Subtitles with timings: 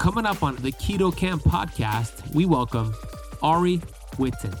[0.00, 2.94] Coming up on the Keto Camp podcast, we welcome
[3.42, 3.82] Ari
[4.16, 4.58] Whitten.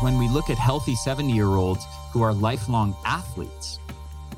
[0.00, 3.78] when we look at healthy 70 year olds who are lifelong athletes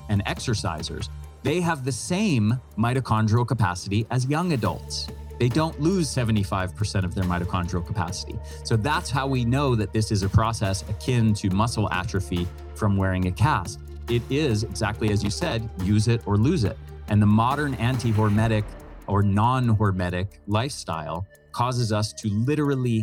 [0.09, 1.09] and exercisers,
[1.45, 5.07] they have the same mitochondrial capacity as young adults.
[5.41, 8.39] They don't lose 75% of their mitochondrial capacity.
[8.63, 12.99] So that's how we know that this is a process akin to muscle atrophy from
[12.99, 13.81] wearing a cast.
[14.11, 16.77] It is exactly as you said use it or lose it.
[17.09, 18.65] And the modern anti hormetic
[19.07, 23.03] or non hormetic lifestyle causes us to literally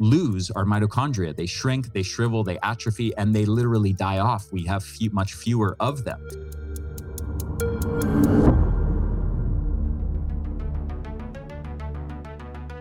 [0.00, 1.34] lose our mitochondria.
[1.34, 4.50] They shrink, they shrivel, they atrophy, and they literally die off.
[4.52, 6.26] We have few, much fewer of them.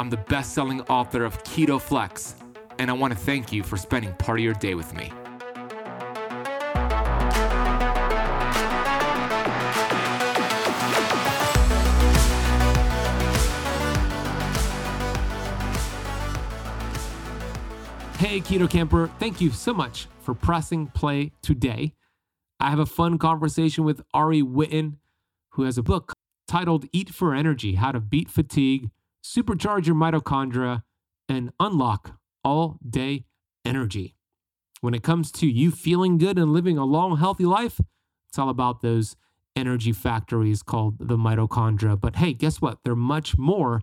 [0.00, 2.34] I'm the best selling author of Keto Flex,
[2.78, 5.12] and I want to thank you for spending part of your day with me.
[18.16, 21.92] Hey, Keto Camper, thank you so much for pressing play today.
[22.58, 24.94] I have a fun conversation with Ari Whitten,
[25.50, 26.14] who has a book
[26.48, 28.88] titled Eat for Energy How to Beat Fatigue,
[29.24, 30.82] Supercharge Your Mitochondria,
[31.28, 33.26] and Unlock All Day
[33.64, 34.16] Energy.
[34.80, 37.80] When it comes to you feeling good and living a long, healthy life,
[38.28, 39.16] it's all about those
[39.54, 42.00] energy factories called the mitochondria.
[42.00, 42.78] But hey, guess what?
[42.84, 43.82] They're much more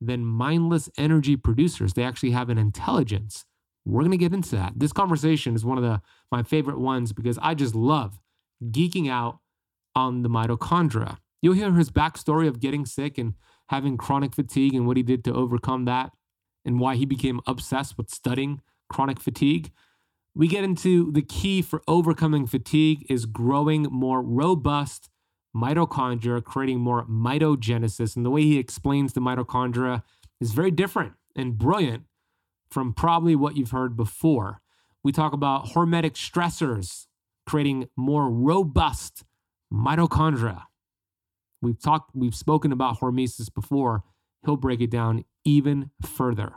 [0.00, 1.94] than mindless energy producers.
[1.94, 3.44] They actually have an intelligence
[3.88, 4.74] we're going to get into that.
[4.76, 8.20] This conversation is one of the my favorite ones because I just love
[8.62, 9.38] geeking out
[9.94, 11.18] on the mitochondria.
[11.40, 13.34] You'll hear his backstory of getting sick and
[13.68, 16.12] having chronic fatigue and what he did to overcome that
[16.64, 19.70] and why he became obsessed with studying chronic fatigue.
[20.34, 25.08] We get into the key for overcoming fatigue is growing more robust
[25.54, 28.16] mitochondria, creating more mitogenesis.
[28.16, 30.02] And the way he explains the mitochondria
[30.40, 32.04] is very different and brilliant
[32.70, 34.60] from probably what you've heard before.
[35.02, 37.06] We talk about hormetic stressors
[37.46, 39.24] creating more robust
[39.72, 40.64] mitochondria.
[41.60, 44.04] We've talked we've spoken about hormesis before.
[44.44, 46.54] He'll break it down even further.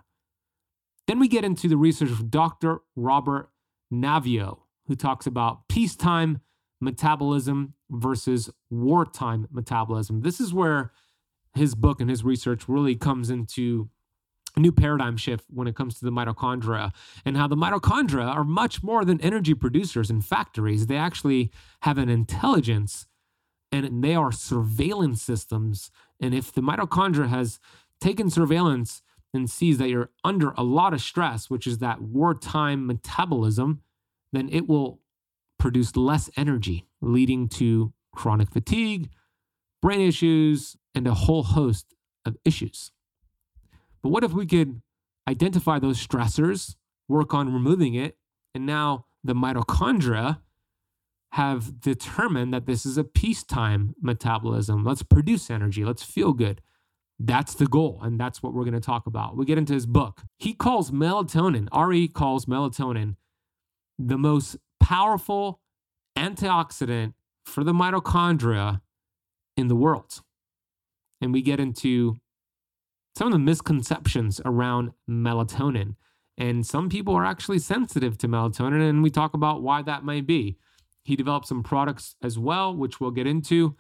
[1.07, 2.81] Then we get into the research of Dr.
[2.95, 3.49] Robert
[3.91, 6.41] Naviaux, who talks about peacetime
[6.79, 10.21] metabolism versus wartime metabolism.
[10.21, 10.91] This is where
[11.55, 13.89] his book and his research really comes into
[14.55, 16.91] a new paradigm shift when it comes to the mitochondria
[17.25, 20.87] and how the mitochondria are much more than energy producers in factories.
[20.87, 21.51] They actually
[21.81, 23.07] have an intelligence
[23.71, 25.91] and they are surveillance systems.
[26.19, 27.59] And if the mitochondria has
[27.99, 29.01] taken surveillance
[29.33, 33.81] and sees that you're under a lot of stress, which is that wartime metabolism,
[34.33, 34.99] then it will
[35.57, 39.09] produce less energy, leading to chronic fatigue,
[39.81, 41.93] brain issues, and a whole host
[42.25, 42.91] of issues.
[44.01, 44.81] But what if we could
[45.27, 46.75] identify those stressors,
[47.07, 48.17] work on removing it,
[48.53, 50.39] and now the mitochondria
[51.31, 54.83] have determined that this is a peacetime metabolism.
[54.83, 56.61] Let's produce energy, let's feel good.
[57.19, 59.37] That's the goal, and that's what we're going to talk about.
[59.37, 60.23] We get into his book.
[60.37, 63.15] He calls melatonin, Ari calls melatonin
[63.99, 65.61] the most powerful
[66.17, 67.13] antioxidant
[67.45, 68.81] for the mitochondria
[69.55, 70.21] in the world.
[71.21, 72.17] And we get into
[73.15, 75.95] some of the misconceptions around melatonin.
[76.37, 80.25] And some people are actually sensitive to melatonin, and we talk about why that might
[80.25, 80.57] be.
[81.03, 83.75] He developed some products as well, which we'll get into.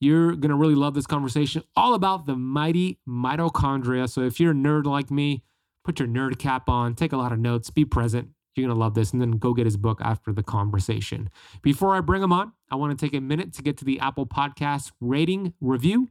[0.00, 4.08] You're going to really love this conversation all about the mighty mitochondria.
[4.08, 5.44] So if you're a nerd like me,
[5.84, 8.28] put your nerd cap on, take a lot of notes, be present.
[8.54, 11.28] You're going to love this, and then go get his book after the conversation.
[11.62, 13.98] Before I bring him on, I want to take a minute to get to the
[13.98, 16.10] Apple Podcast rating review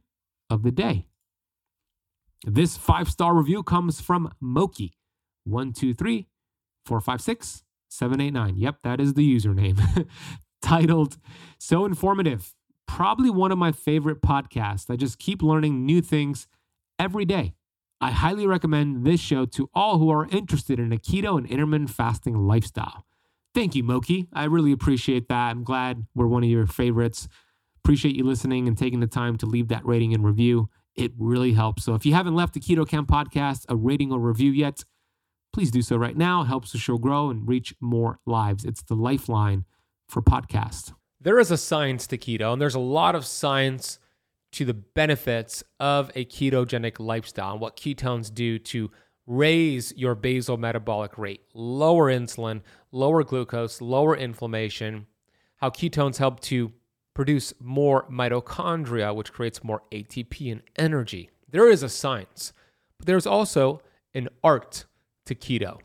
[0.50, 1.06] of the day.
[2.46, 4.98] This five star review comes from Moki.
[5.44, 6.28] One, two, three,
[6.84, 8.56] four, five, six, seven, eight, nine.
[8.56, 10.06] Yep, that is the username.
[10.64, 11.18] Titled
[11.58, 12.54] So Informative.
[12.88, 14.90] Probably one of my favorite podcasts.
[14.90, 16.46] I just keep learning new things
[16.98, 17.52] every day.
[18.00, 21.90] I highly recommend this show to all who are interested in a keto and intermittent
[21.90, 23.04] fasting lifestyle.
[23.54, 24.26] Thank you, Moki.
[24.32, 25.50] I really appreciate that.
[25.50, 27.28] I'm glad we're one of your favorites.
[27.84, 30.70] Appreciate you listening and taking the time to leave that rating and review.
[30.96, 31.84] It really helps.
[31.84, 34.82] So if you haven't left the Keto Camp podcast a rating or review yet,
[35.52, 36.40] please do so right now.
[36.40, 38.64] It helps the show grow and reach more lives.
[38.64, 39.66] It's the lifeline
[40.06, 40.92] for podcast.
[41.20, 43.98] There is a science to keto, and there's a lot of science
[44.52, 48.90] to the benefits of a ketogenic lifestyle and what ketones do to
[49.26, 52.60] raise your basal metabolic rate, lower insulin,
[52.92, 55.06] lower glucose, lower inflammation,
[55.56, 56.72] how ketones help to
[57.14, 61.30] produce more mitochondria, which creates more ATP and energy.
[61.50, 62.52] There is a science,
[62.98, 63.80] but there's also
[64.14, 64.84] an art
[65.26, 65.78] to keto.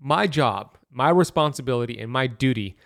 [0.00, 2.76] My job, my responsibility, and my duty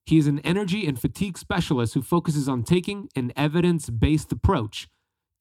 [0.05, 4.87] He is an energy and fatigue specialist who focuses on taking an evidence based approach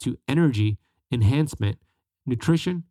[0.00, 0.79] to energy
[1.11, 1.79] enhancement,
[2.27, 2.85] nutrition,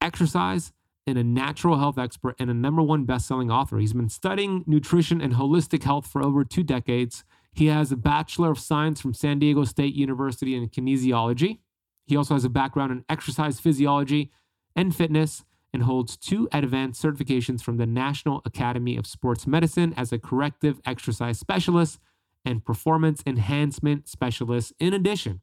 [0.00, 0.72] exercise,
[1.06, 3.78] and a natural health expert and a number one best-selling author.
[3.78, 7.24] He's been studying nutrition and holistic health for over two decades.
[7.52, 11.58] He has a Bachelor of Science from San Diego State University in kinesiology.
[12.06, 14.30] He also has a background in exercise physiology
[14.76, 20.12] and fitness and holds two advanced certifications from the National Academy of Sports Medicine as
[20.12, 21.98] a corrective exercise specialist
[22.44, 24.72] and performance enhancement specialist.
[24.78, 25.40] In addition,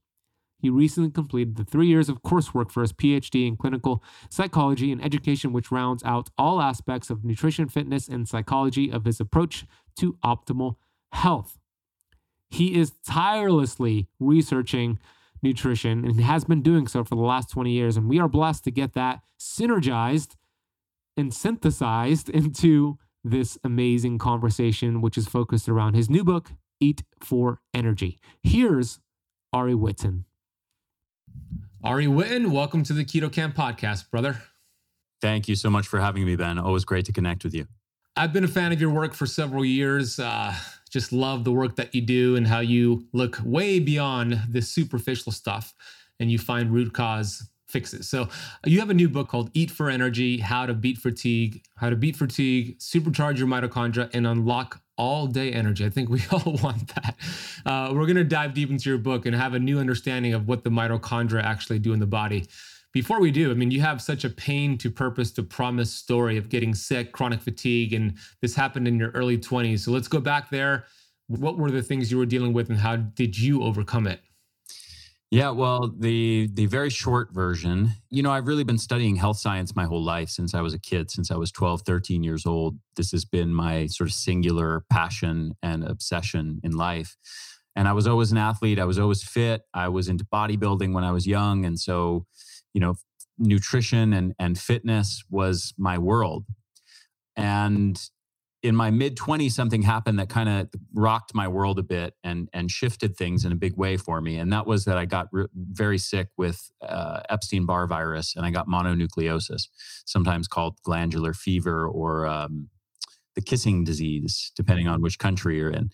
[0.59, 5.03] he recently completed the three years of coursework for his PhD in clinical psychology and
[5.03, 9.65] education, which rounds out all aspects of nutrition, fitness, and psychology of his approach
[9.97, 10.75] to optimal
[11.13, 11.57] health.
[12.49, 14.99] He is tirelessly researching
[15.41, 17.95] nutrition and has been doing so for the last 20 years.
[17.95, 20.35] And we are blessed to get that synergized
[21.15, 27.61] and synthesized into this amazing conversation, which is focused around his new book, Eat for
[27.73, 28.19] Energy.
[28.41, 28.99] Here's
[29.53, 30.23] Ari Whitten.
[31.83, 34.41] Ari Whitten, welcome to the Keto Camp podcast, brother.
[35.21, 36.57] Thank you so much for having me, Ben.
[36.57, 37.67] Always great to connect with you.
[38.15, 40.19] I've been a fan of your work for several years.
[40.19, 40.53] Uh,
[40.89, 45.31] just love the work that you do and how you look way beyond the superficial
[45.31, 45.73] stuff
[46.19, 48.09] and you find root cause fixes.
[48.09, 48.27] So
[48.65, 51.95] you have a new book called Eat for Energy: How to Beat Fatigue, How to
[51.95, 55.85] Beat Fatigue, Supercharge Your Mitochondria, and Unlock all day energy.
[55.85, 57.15] I think we all want that.
[57.65, 60.47] Uh, we're going to dive deep into your book and have a new understanding of
[60.47, 62.45] what the mitochondria actually do in the body.
[62.91, 66.37] Before we do, I mean, you have such a pain to purpose to promise story
[66.37, 69.79] of getting sick, chronic fatigue, and this happened in your early 20s.
[69.79, 70.85] So let's go back there.
[71.27, 74.19] What were the things you were dealing with and how did you overcome it?
[75.31, 79.75] Yeah, well, the the very short version, you know, I've really been studying health science
[79.75, 82.79] my whole life since I was a kid, since I was 12, 13 years old.
[82.95, 87.15] This has been my sort of singular passion and obsession in life.
[87.75, 89.61] And I was always an athlete, I was always fit.
[89.73, 92.25] I was into bodybuilding when I was young, and so,
[92.73, 92.95] you know,
[93.37, 96.45] nutrition and and fitness was my world.
[97.35, 98.01] And
[98.61, 102.49] in my mid 20s something happened that kind of rocked my world a bit and
[102.53, 104.37] and shifted things in a big way for me.
[104.37, 108.51] And that was that i got re- very sick with uh, epstein-barr virus and i
[108.51, 109.67] got mononucleosis
[110.05, 112.69] sometimes called glandular fever or um,
[113.35, 115.89] the kissing disease depending on which country you're in.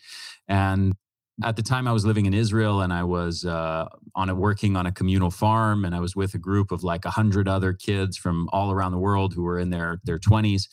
[0.48, 0.96] And
[1.44, 4.78] at the time i was living in israel and i was uh, on a working
[4.78, 8.16] on a communal farm and i was with a group of like 100 other kids
[8.18, 10.68] from all around the world who were in their their 20s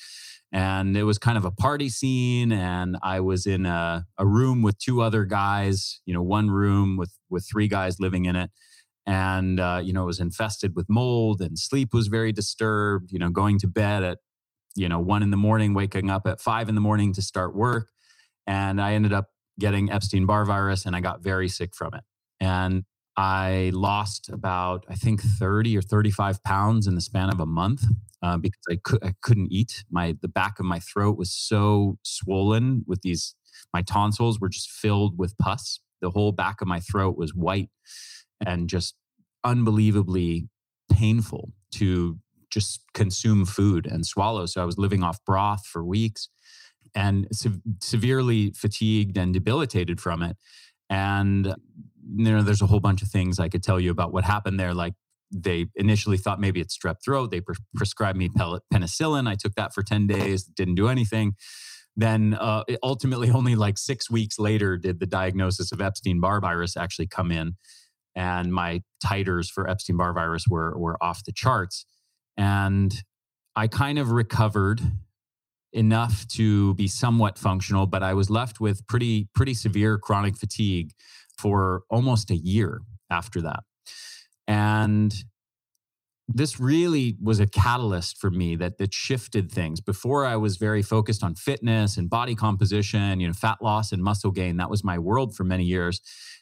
[0.53, 4.63] and it was kind of a party scene and i was in a, a room
[4.63, 8.51] with two other guys you know one room with with three guys living in it.
[9.05, 13.19] And uh, you know it was infested with mold and sleep was very disturbed you
[13.19, 14.19] know going to bed at
[14.77, 17.57] you know one in the morning waking up at five in the morning to start
[17.57, 17.89] work.
[18.47, 19.27] And i ended up
[19.59, 22.05] getting epstein-barr virus and i got very sick from it.
[22.39, 22.85] And
[23.17, 27.85] I lost about, I think, 30 or 35 pounds in the span of a month
[28.23, 29.85] uh, because I, could, I couldn't eat.
[29.91, 33.35] My The back of my throat was so swollen with these,
[33.75, 35.81] my tonsils were just filled with pus.
[36.01, 37.71] The whole back of my throat was white
[38.45, 38.95] and just
[39.45, 40.49] unbelievably
[40.91, 42.19] painful to
[42.51, 44.47] just consume food and swallow.
[44.47, 46.29] So I was living off broth for weeks
[46.95, 50.37] and se- severely fatigued and debilitated from it.
[50.91, 51.55] And
[52.15, 54.59] you know, there's a whole bunch of things I could tell you about what happened
[54.59, 54.75] there.
[54.75, 54.95] Like
[55.33, 57.31] they initially thought maybe it's strep throat.
[57.31, 59.29] They pre- prescribed me penicillin.
[59.29, 61.35] I took that for 10 days, didn't do anything.
[61.97, 66.77] Then uh, ultimately, only like six weeks later, did the diagnosis of Epstein Barr virus
[66.77, 67.57] actually come in.
[68.15, 71.87] And my titers for Epstein Barr virus were, were off the charts.
[72.37, 72.95] And
[73.57, 74.81] I kind of recovered
[75.73, 80.93] enough to be somewhat functional, but I was left with pretty, pretty severe chronic fatigue
[81.43, 82.81] for almost a year
[83.11, 83.65] after that.
[84.47, 85.13] And
[86.29, 89.81] this really was a catalyst for me that that shifted things.
[89.81, 94.03] Before I was very focused on fitness and body composition, you know, fat loss and
[94.03, 94.57] muscle gain.
[94.57, 96.01] That was my world for many years.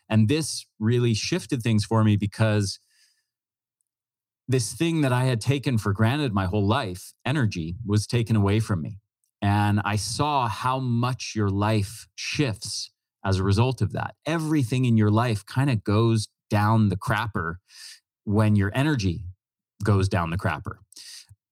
[0.09, 2.79] And this really shifted things for me because
[4.47, 8.61] this thing that I had taken for granted my whole life, energy, was taken away
[8.61, 8.99] from me.
[9.41, 12.91] And I saw how much your life shifts
[13.25, 14.15] as a result of that.
[14.27, 17.57] Everything in your life kind of goes down the crapper
[18.25, 19.25] when your energy
[19.85, 20.77] goes down the crapper.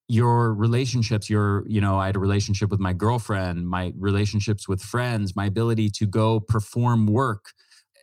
[0.09, 4.81] Your relationships, your, you know, I had a relationship with my girlfriend, my relationships with
[4.81, 7.53] friends, my ability to go perform work,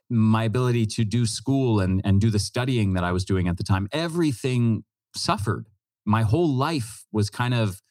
[0.10, 3.58] my ability to do school and, and do the studying that I was doing at
[3.58, 4.84] the time, everything
[5.16, 5.68] suffered.
[6.06, 7.82] My whole life was kind of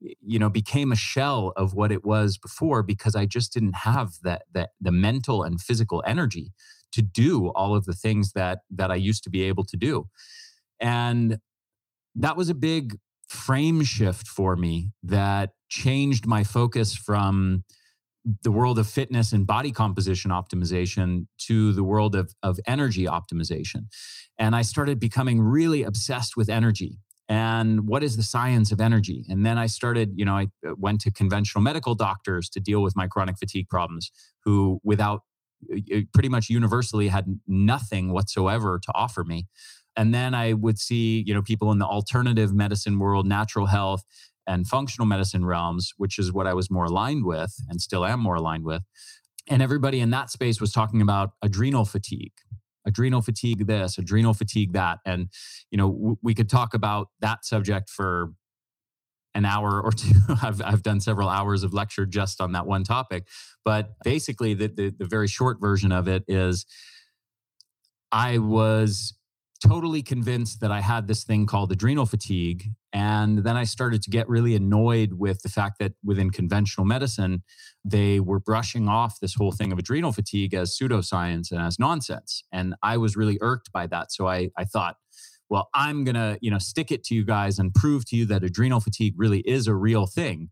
[0.00, 4.12] you know became a shell of what it was before because i just didn't have
[4.22, 6.52] that that the mental and physical energy
[6.92, 10.08] to do all of the things that that i used to be able to do
[10.80, 11.38] and
[12.14, 12.96] that was a big
[13.28, 17.64] frame shift for me that changed my focus from
[18.42, 23.86] the world of fitness and body composition optimization to the world of, of energy optimization.
[24.38, 26.98] And I started becoming really obsessed with energy
[27.28, 29.24] and what is the science of energy?
[29.28, 32.82] And then i started you know i uh, went to conventional medical doctors to deal
[32.82, 34.10] with my chronic fatigue problems
[34.44, 35.22] who without
[35.72, 39.46] uh, pretty much universally had nothing whatsoever to offer me.
[39.96, 44.04] And then i would see you know people in the alternative medicine world natural health
[44.46, 48.20] and functional medicine realms which is what i was more aligned with and still am
[48.20, 48.82] more aligned with.
[49.50, 52.34] And everybody in that space was talking about adrenal fatigue
[52.88, 55.28] adrenal fatigue this adrenal fatigue that and
[55.70, 58.32] you know w- we could talk about that subject for
[59.34, 60.14] an hour or two.
[60.42, 63.28] I've, I've done several hours of lecture just on that one topic
[63.64, 66.66] but basically the, the, the very short version of it is
[68.10, 69.17] i was
[69.66, 72.70] totally convinced that I had this thing called adrenal fatigue.
[72.92, 77.42] And then I started to get really annoyed with the fact that within conventional medicine,
[77.84, 82.42] they were brushing off this whole thing of adrenal fatigue as pseudoscience and as nonsense.
[82.52, 84.12] And I was really irked by that.
[84.12, 84.96] So I, I thought,
[85.50, 88.26] well, I'm going to, you know, stick it to you guys and prove to you
[88.26, 90.50] that adrenal fatigue really is a real thing.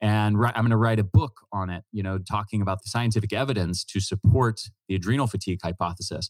[0.00, 3.32] And I'm going to write a book on it, you know, talking about the scientific
[3.32, 6.28] evidence to support the adrenal fatigue hypothesis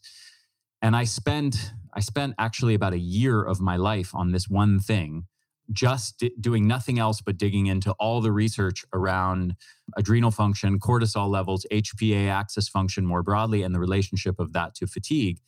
[0.85, 4.79] and i spent i spent actually about a year of my life on this one
[4.79, 5.27] thing
[5.73, 9.57] just d- doing nothing else but digging into all the research around
[9.97, 14.87] adrenal function cortisol levels hpa axis function more broadly and the relationship of that to
[14.87, 15.39] fatigue.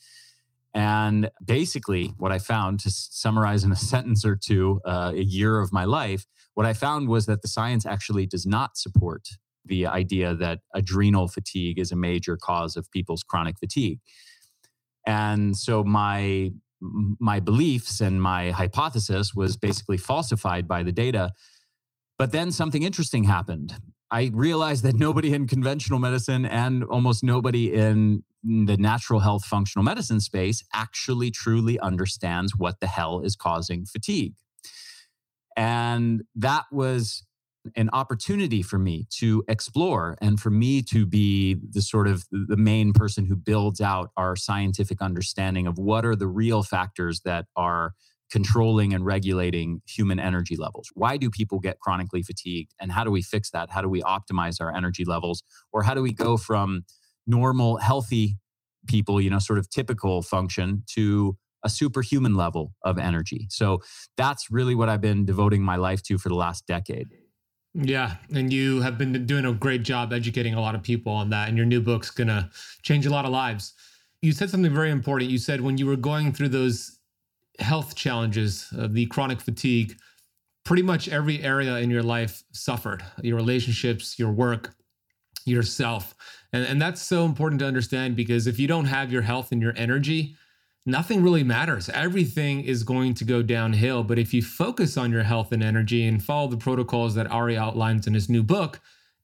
[0.75, 5.61] And basically what i found to summarize in a sentence or two uh, a year
[5.61, 9.29] of my life what i found was that the science actually does not support
[9.65, 14.00] the idea that adrenal fatigue is a major cause of people's chronic fatigue
[15.07, 21.33] and so my my beliefs and my hypothesis was basically falsified by the data.
[22.19, 23.75] But then something interesting happened.
[24.11, 29.85] I realized that nobody in conventional medicine and almost nobody in the natural health functional
[29.85, 34.35] medicine space actually truly understands what the hell is causing fatigue.
[35.57, 37.25] And that was
[37.75, 42.56] an opportunity for me to explore and for me to be the sort of the
[42.56, 47.46] main person who builds out our scientific understanding of what are the real factors that
[47.56, 47.94] are
[48.30, 50.88] controlling and regulating human energy levels.
[50.94, 52.73] Why do people get chronically fatigued?
[52.80, 53.70] And how do we fix that?
[53.70, 55.42] How do we optimize our energy levels?
[55.73, 56.85] Or how do we go from
[57.26, 58.38] normal, healthy
[58.87, 63.46] people, you know, sort of typical function to a superhuman level of energy?
[63.50, 63.80] So
[64.16, 67.08] that's really what I've been devoting my life to for the last decade.
[67.78, 71.28] Yeah, and you have been doing a great job educating a lot of people on
[71.30, 72.50] that, and your new book's gonna
[72.83, 73.75] change a lot of lives.
[74.23, 75.30] You said something very important.
[75.30, 76.99] You said when you were going through those
[77.59, 79.97] health challenges, uh, the chronic fatigue,
[80.64, 84.75] pretty much every area in your life suffered your relationships, your work,
[85.45, 86.14] yourself.
[86.54, 89.61] And, and that's so important to understand because if you don't have your health and
[89.61, 90.35] your energy,
[90.87, 91.88] nothing really matters.
[91.90, 94.05] Everything is going to go downhill.
[94.05, 97.59] But if you focus on your health and energy and follow the protocols that Ari
[97.59, 98.81] outlines in his new book,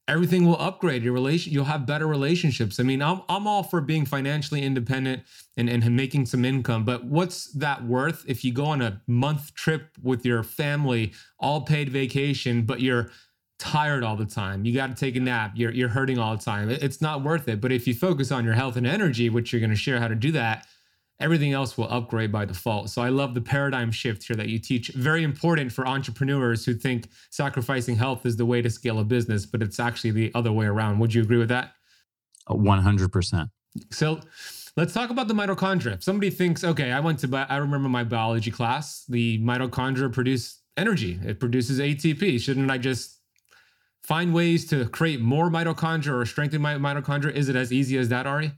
[0.08, 1.02] everything will upgrade.
[1.02, 2.80] Your relation you'll have better relationships.
[2.80, 5.22] I mean i'm, I'm all for being financially independent
[5.56, 9.54] and, and making some income but what's that worth if you go on a month
[9.54, 13.10] trip with your family all paid vacation but you're
[13.58, 14.64] tired all the time?
[14.64, 15.52] You got to take a nap.
[15.54, 16.68] You're, you're hurting all the time.
[16.68, 17.60] It's not worth it.
[17.60, 20.08] But if you focus on your health and energy which you're going to share how
[20.08, 20.66] to do that
[21.22, 22.90] everything else will upgrade by default.
[22.90, 24.88] So I love the paradigm shift here that you teach.
[24.88, 29.46] Very important for entrepreneurs who think sacrificing health is the way to scale a business,
[29.46, 30.98] but it's actually the other way around.
[30.98, 31.72] Would you agree with that?
[32.48, 33.50] 100%.
[33.90, 34.20] So
[34.76, 35.94] let's talk about the mitochondria.
[35.94, 40.60] If somebody thinks, okay, I went to, I remember my biology class, the mitochondria produce
[40.76, 42.40] energy, it produces ATP.
[42.40, 43.20] Shouldn't I just
[44.02, 47.32] find ways to create more mitochondria or strengthen my mitochondria?
[47.32, 48.52] Is it as easy as that, Ari?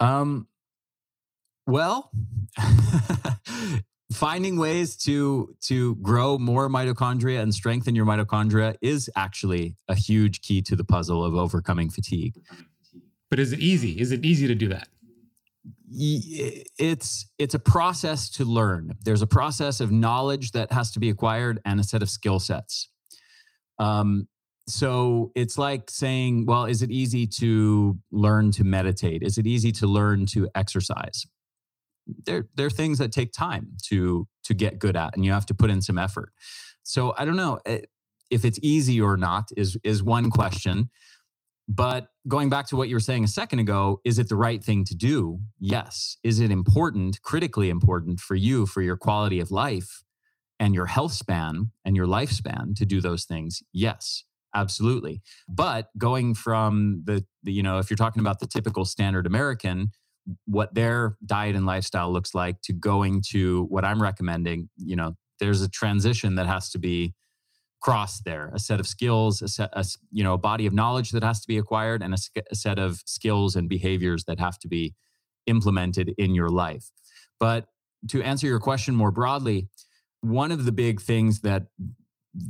[0.00, 0.48] Um,
[1.66, 2.10] well,
[4.12, 10.40] finding ways to to grow more mitochondria and strengthen your mitochondria is actually a huge
[10.40, 12.34] key to the puzzle of overcoming fatigue.
[13.30, 14.00] But is it easy?
[14.00, 14.88] Is it easy to do that?
[15.90, 18.92] It's it's a process to learn.
[19.04, 22.38] There's a process of knowledge that has to be acquired and a set of skill
[22.38, 22.88] sets.
[23.78, 24.28] Um,
[24.66, 29.22] so it's like saying, well, is it easy to learn to meditate?
[29.22, 31.26] Is it easy to learn to exercise?
[32.06, 35.54] They're they're things that take time to to get good at and you have to
[35.54, 36.32] put in some effort.
[36.82, 37.80] So i don't know eh,
[38.30, 40.90] if it's easy or not is is one question.
[41.66, 44.62] But going back to what you were saying a second ago is it the right
[44.62, 45.40] thing to do?
[45.58, 46.18] Yes.
[46.22, 50.02] Is it important critically important for you for your quality of life
[50.60, 53.62] and your health span and your lifespan to do those things?
[53.72, 54.24] Yes.
[54.54, 55.20] Absolutely.
[55.48, 59.90] But going from the, the you know if you're talking about the typical standard american
[60.46, 65.14] what their diet and lifestyle looks like to going to what I'm recommending, you know,
[65.40, 67.14] there's a transition that has to be
[67.82, 71.10] crossed there, a set of skills, a set, a, you know, a body of knowledge
[71.10, 72.18] that has to be acquired, and a,
[72.50, 74.94] a set of skills and behaviors that have to be
[75.46, 76.90] implemented in your life.
[77.38, 77.66] But
[78.08, 79.68] to answer your question more broadly,
[80.22, 81.64] one of the big things that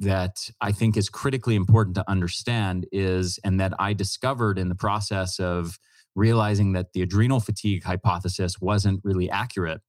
[0.01, 4.75] that I think is critically important to understand is, and that I discovered in the
[4.75, 5.79] process of
[6.15, 9.81] realizing that the adrenal fatigue hypothesis wasn't really accurate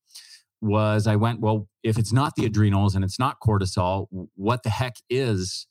[0.61, 4.69] was I went, well, if it's not the adrenals and it's not cortisol, what the
[4.69, 5.67] heck is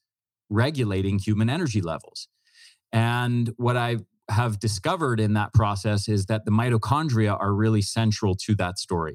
[0.50, 2.28] regulating human energy levels?
[2.92, 3.98] And what I
[4.30, 9.14] have discovered in that process is that the mitochondria are really central to that story.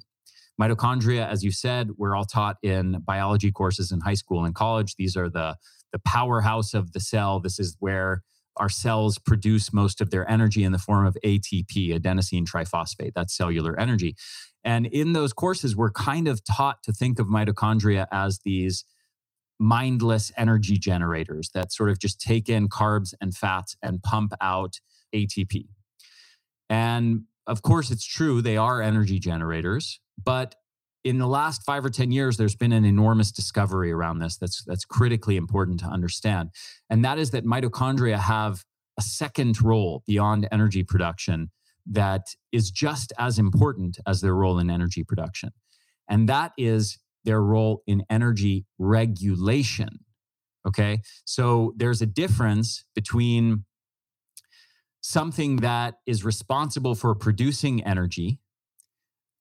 [0.61, 4.95] Mitochondria, as you said, we're all taught in biology courses in high school and college.
[4.97, 5.55] These are the,
[5.93, 7.39] the powerhouse of the cell.
[7.39, 8.23] This is where
[8.57, 13.13] our cells produce most of their energy in the form of ATP, adenosine triphosphate.
[13.15, 14.15] That's cellular energy.
[14.63, 18.85] And in those courses, we're kind of taught to think of mitochondria as these
[19.59, 24.79] mindless energy generators that sort of just take in carbs and fats and pump out
[25.13, 25.67] ATP.
[26.69, 30.55] And of course, it's true, they are energy generators, but
[31.03, 34.63] in the last five or 10 years, there's been an enormous discovery around this that's,
[34.65, 36.49] that's critically important to understand.
[36.89, 38.65] And that is that mitochondria have
[38.97, 41.51] a second role beyond energy production
[41.85, 45.51] that is just as important as their role in energy production.
[46.09, 49.99] And that is their role in energy regulation.
[50.67, 51.01] Okay.
[51.25, 53.65] So there's a difference between
[55.01, 58.39] something that is responsible for producing energy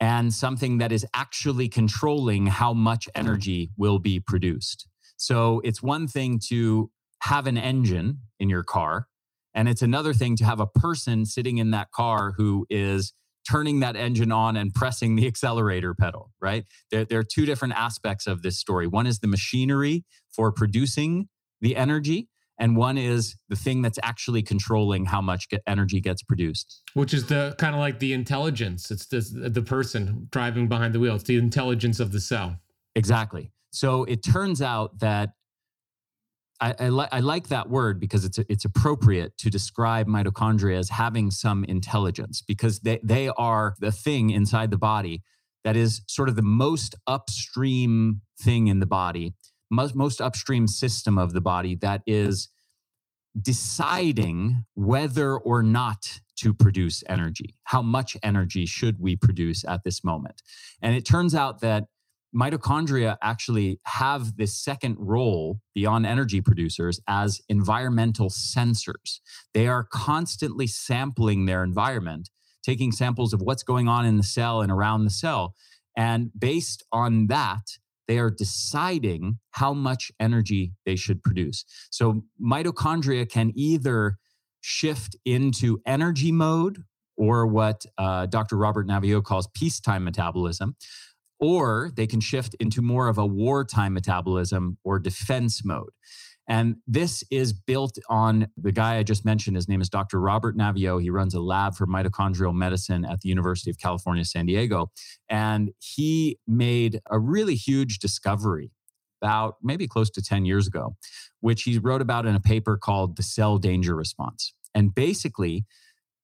[0.01, 4.87] and something that is actually controlling how much energy will be produced.
[5.17, 6.91] So it's one thing to
[7.23, 9.09] have an engine in your car.
[9.55, 13.13] And it's another thing to have a person sitting in that car who is
[13.49, 16.65] turning that engine on and pressing the accelerator pedal, right?
[16.91, 18.87] There, there, are two different aspects of this story.
[18.87, 21.29] One is the machinery for producing
[21.61, 26.23] the energy, and one is the thing that's actually controlling how much get energy gets
[26.23, 26.83] produced.
[26.95, 28.91] Which is the kind of like the intelligence.
[28.91, 32.59] It's the, the person driving behind the wheel, it's the intelligence of the cell.
[32.95, 33.53] Exactly.
[33.71, 35.31] So it turns out that
[36.61, 40.89] I, I, li- I, like that word because it's it's appropriate to describe mitochondria as
[40.89, 45.23] having some intelligence because they they are the thing inside the body
[45.65, 49.35] that is sort of the most upstream thing in the body,
[49.71, 52.49] most, most upstream system of the body that is
[53.41, 57.55] deciding whether or not to produce energy.
[57.65, 60.43] How much energy should we produce at this moment?
[60.81, 61.85] And it turns out that
[62.35, 69.21] mitochondria actually have this second role beyond energy producers as environmental sensors.
[69.55, 72.31] They are constantly sampling their environment,
[72.63, 75.55] taking samples of what's going on in the cell and around the cell.
[75.97, 77.63] And based on that,
[78.09, 81.65] they are deciding how much energy they should produce.
[81.91, 84.17] So mitochondria can either
[84.61, 86.83] shift into energy mode
[87.17, 88.57] or what uh, Dr.
[88.57, 90.77] Robert Naviaux calls peacetime metabolism,
[91.39, 95.91] or they can shift into more of a wartime metabolism or defense mode.
[96.49, 99.57] And this is built on the guy I just mentioned.
[99.57, 100.19] His name is Dr.
[100.19, 101.01] Robert Naviaux.
[101.01, 104.91] He runs a lab for mitochondrial medicine at the University of California, San Diego.
[105.29, 108.71] And he made a really huge discovery
[109.21, 110.97] about maybe close to 10 years ago,
[111.41, 114.55] which he wrote about in a paper called The Cell Danger Response.
[114.75, 115.67] And basically,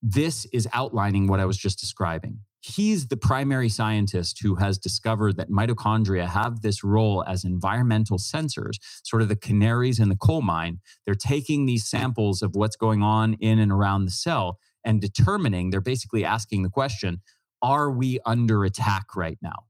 [0.01, 5.37] this is outlining what I was just describing he's the primary scientist who has discovered
[5.37, 10.41] that mitochondria have this role as environmental sensors, sort of the canaries in the coal
[10.41, 10.81] mine.
[11.05, 15.71] They're taking these samples of what's going on in and around the cell and determining,
[15.71, 17.21] they're basically asking the question
[17.63, 19.65] are we under attack right now?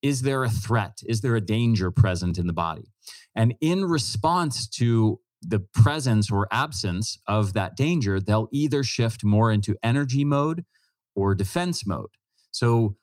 [0.00, 1.00] Is there a threat?
[1.04, 2.92] Is there a danger present in the body?
[3.34, 9.52] And in response to the presence or absence of that danger, they'll either shift more
[9.52, 10.64] into energy mode
[11.14, 12.10] or defense mode.
[12.56, 12.96] So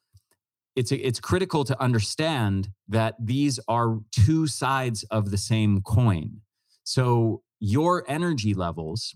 [0.76, 6.42] it's it's critical to understand that these are two sides of the same coin.
[6.84, 9.16] So your energy levels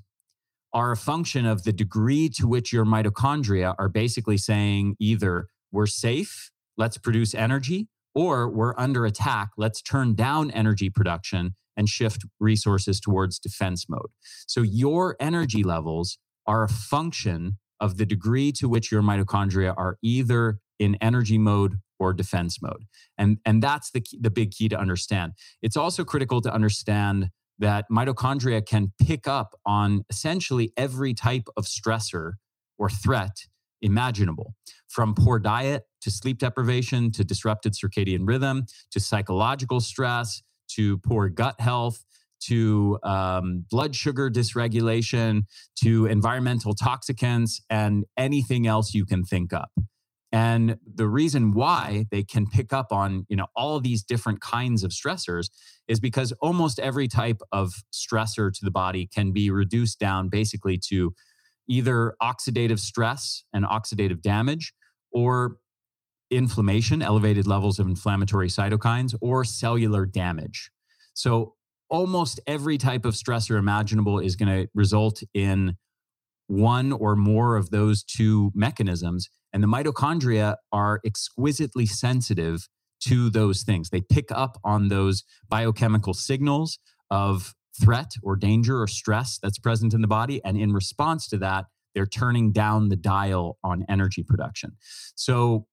[0.73, 5.87] are a function of the degree to which your mitochondria are basically saying either we're
[5.87, 12.25] safe, let's produce energy, or we're under attack, let's turn down energy production and shift
[12.39, 14.11] resources towards defense mode.
[14.45, 19.97] So your energy levels are a function of the degree to which your mitochondria are
[20.01, 22.85] either in energy mode or defense mode.
[23.17, 25.33] And, and that's the, key, the big key to understand.
[25.61, 31.65] It's also critical to understand that mitochondria can pick up on essentially every type of
[31.65, 32.33] stressor
[32.77, 33.47] or threat
[33.81, 34.55] imaginable
[34.87, 41.29] from poor diet to sleep deprivation to disrupted circadian rhythm to psychological stress to poor
[41.29, 42.03] gut health
[42.45, 45.43] to um, blood sugar dysregulation,
[45.83, 49.67] to environmental toxicants, and anything else you can think of.
[50.31, 54.83] And the reason why they can pick up on, you know, all these different kinds
[54.83, 55.49] of stressors
[55.87, 60.77] is because almost every type of stressor to the body can be reduced down basically
[60.89, 61.13] to
[61.69, 64.73] either oxidative stress and oxidative damage
[65.11, 65.57] or
[66.29, 70.69] inflammation, elevated levels of inflammatory cytokines, or cellular damage.
[71.13, 71.55] So
[71.89, 75.77] almost every type of stressor imaginable is going to result in
[76.47, 79.29] one or more of those two mechanisms.
[79.53, 82.67] And the mitochondria are exquisitely sensitive
[83.01, 83.89] to those things.
[83.89, 86.79] They pick up on those biochemical signals
[87.11, 90.41] of threat or danger or stress that's present in the body.
[90.43, 94.73] And in response to that, they're turning down the dial on energy production.
[95.15, 95.67] So,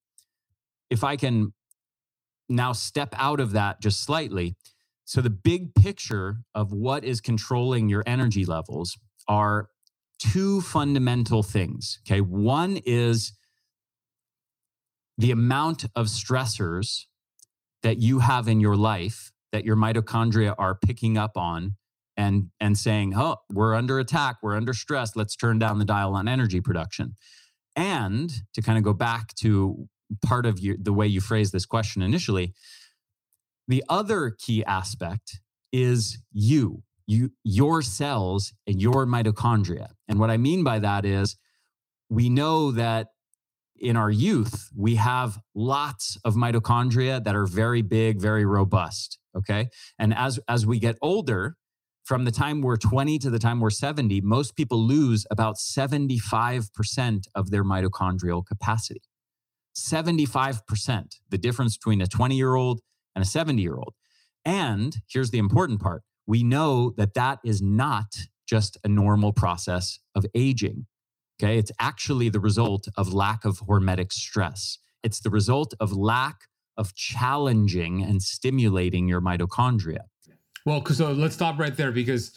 [0.90, 1.53] if I can
[2.48, 4.55] now step out of that just slightly,
[5.05, 8.97] so, the big picture of what is controlling your energy levels
[9.29, 9.69] are
[10.19, 11.99] two fundamental things.
[12.07, 12.21] Okay.
[12.21, 13.33] One is
[15.19, 17.05] the amount of stressors
[17.83, 21.77] that you have in your life that your mitochondria are picking up on
[22.17, 26.14] and and saying, "Oh, we're under attack, we're under stress, let's turn down the dial
[26.14, 27.17] on energy production."
[27.77, 29.88] And to kind of go back to
[30.23, 32.55] part of your, the way you phrased this question initially,
[33.68, 35.40] the other key aspect
[35.72, 39.88] is you, you, your cells and your mitochondria.
[40.09, 41.37] And what I mean by that is
[42.09, 43.09] we know that
[43.77, 49.18] in our youth, we have lots of mitochondria that are very big, very robust.
[49.37, 49.68] Okay.
[49.98, 51.57] And as, as we get older,
[52.05, 57.27] from the time we're 20 to the time we're 70, most people lose about 75%
[57.35, 59.03] of their mitochondrial capacity.
[59.74, 62.81] 75%, the difference between a 20 year old
[63.14, 63.94] and a 70 year old.
[64.44, 69.98] And here's the important part we know that that is not just a normal process
[70.14, 70.87] of aging.
[71.42, 71.59] Okay.
[71.59, 74.79] It's actually the result of lack of hormetic stress.
[75.03, 76.42] It's the result of lack
[76.77, 80.05] of challenging and stimulating your mitochondria.
[80.66, 82.33] Well, so let's stop right there because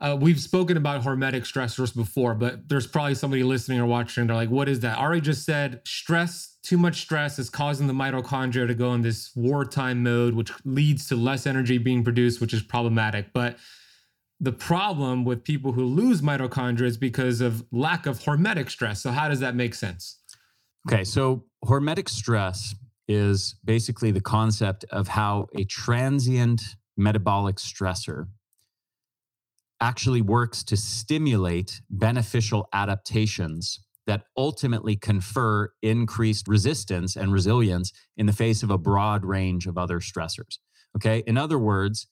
[0.00, 4.26] uh, we've spoken about hormetic stressors before, but there's probably somebody listening or watching.
[4.26, 4.96] They're like, what is that?
[4.96, 9.30] Ari just said stress, too much stress is causing the mitochondria to go in this
[9.36, 13.32] wartime mode, which leads to less energy being produced, which is problematic.
[13.34, 13.58] But
[14.40, 19.02] the problem with people who lose mitochondria is because of lack of hormetic stress.
[19.02, 20.18] So, how does that make sense?
[20.90, 22.74] Okay, so hormetic stress
[23.06, 26.62] is basically the concept of how a transient
[26.96, 28.28] metabolic stressor
[29.80, 38.32] actually works to stimulate beneficial adaptations that ultimately confer increased resistance and resilience in the
[38.32, 40.58] face of a broad range of other stressors.
[40.96, 42.08] Okay, in other words,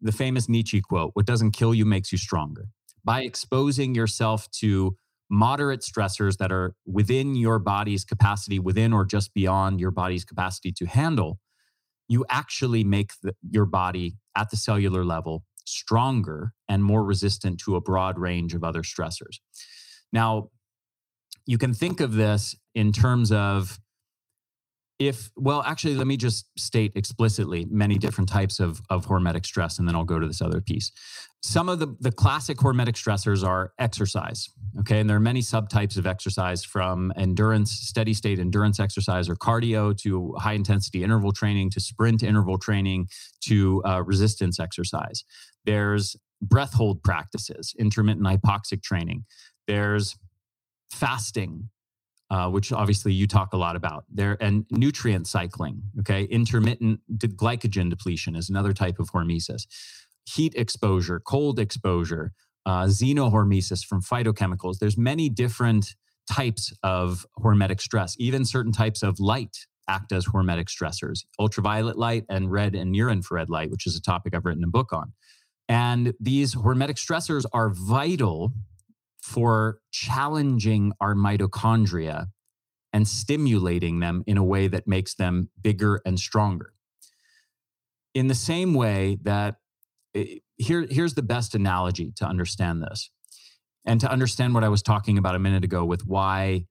[0.00, 2.66] the famous Nietzsche quote, what doesn't kill you makes you stronger.
[3.04, 4.96] By exposing yourself to
[5.30, 10.72] moderate stressors that are within your body's capacity, within or just beyond your body's capacity
[10.72, 11.38] to handle,
[12.08, 17.76] you actually make the, your body at the cellular level stronger and more resistant to
[17.76, 19.38] a broad range of other stressors.
[20.12, 20.50] Now,
[21.46, 23.78] you can think of this in terms of
[25.08, 29.78] if well actually let me just state explicitly many different types of, of hormetic stress
[29.78, 30.92] and then i'll go to this other piece.
[31.44, 34.48] Some of the, the classic hormetic stressors are exercise
[34.80, 35.00] okay?
[35.00, 39.96] And there are many subtypes of exercise from endurance steady state endurance exercise or cardio
[39.98, 43.08] to high intensity interval training to sprint interval training
[43.42, 45.24] to uh, resistance exercise.
[45.64, 49.24] There's breath hold practices intermittent hypoxic training.
[49.66, 50.16] There's
[50.90, 51.70] fasting
[52.32, 56.24] uh, which obviously you talk a lot about there and nutrient cycling okay?
[56.24, 59.64] Intermittent de- glycogen depletion is another type of hormesis.
[60.24, 62.32] Heat exposure cold exposure
[62.64, 64.78] uh, xenohormesis from phytochemicals.
[64.78, 65.94] There's many different
[66.30, 68.16] types of hormetic stress.
[68.18, 71.24] Even certain types of light act as hormetic stressors.
[71.38, 74.68] Ultraviolet light and red and near infrared light which is a topic i've written a
[74.68, 75.12] book on.
[75.68, 78.54] And these hormetic stressors are vital
[79.22, 82.26] for challenging our mitochondria
[82.92, 86.74] and stimulating them in a way that makes them bigger and stronger.
[88.14, 89.56] In the same way that
[90.14, 93.10] eh, here, here's the best analogy to understand this
[93.86, 96.66] and to understand what I was talking about a minute ago with why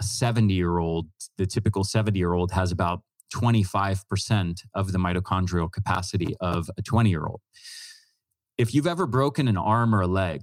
[0.00, 3.02] a 70 year old, the typical 70 year old, has about
[3.34, 7.40] 25% of the mitochondrial capacity of a 20 year old.
[8.56, 10.42] If you've ever broken an arm or a leg,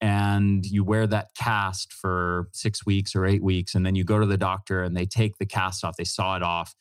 [0.00, 4.18] and you wear that cast for six weeks or eight weeks, and then you go
[4.18, 6.74] to the doctor and they take the cast off, they saw it off.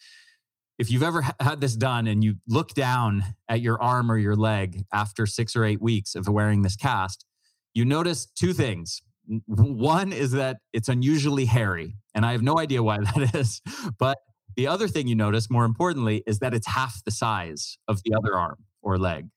[0.77, 4.35] If you've ever had this done and you look down at your arm or your
[4.35, 7.25] leg after six or eight weeks of wearing this cast,
[7.73, 9.01] you notice two things.
[9.45, 13.61] One is that it's unusually hairy, and I have no idea why that is.
[13.97, 14.17] But
[14.55, 18.13] the other thing you notice, more importantly, is that it's half the size of the
[18.13, 19.29] other arm or leg.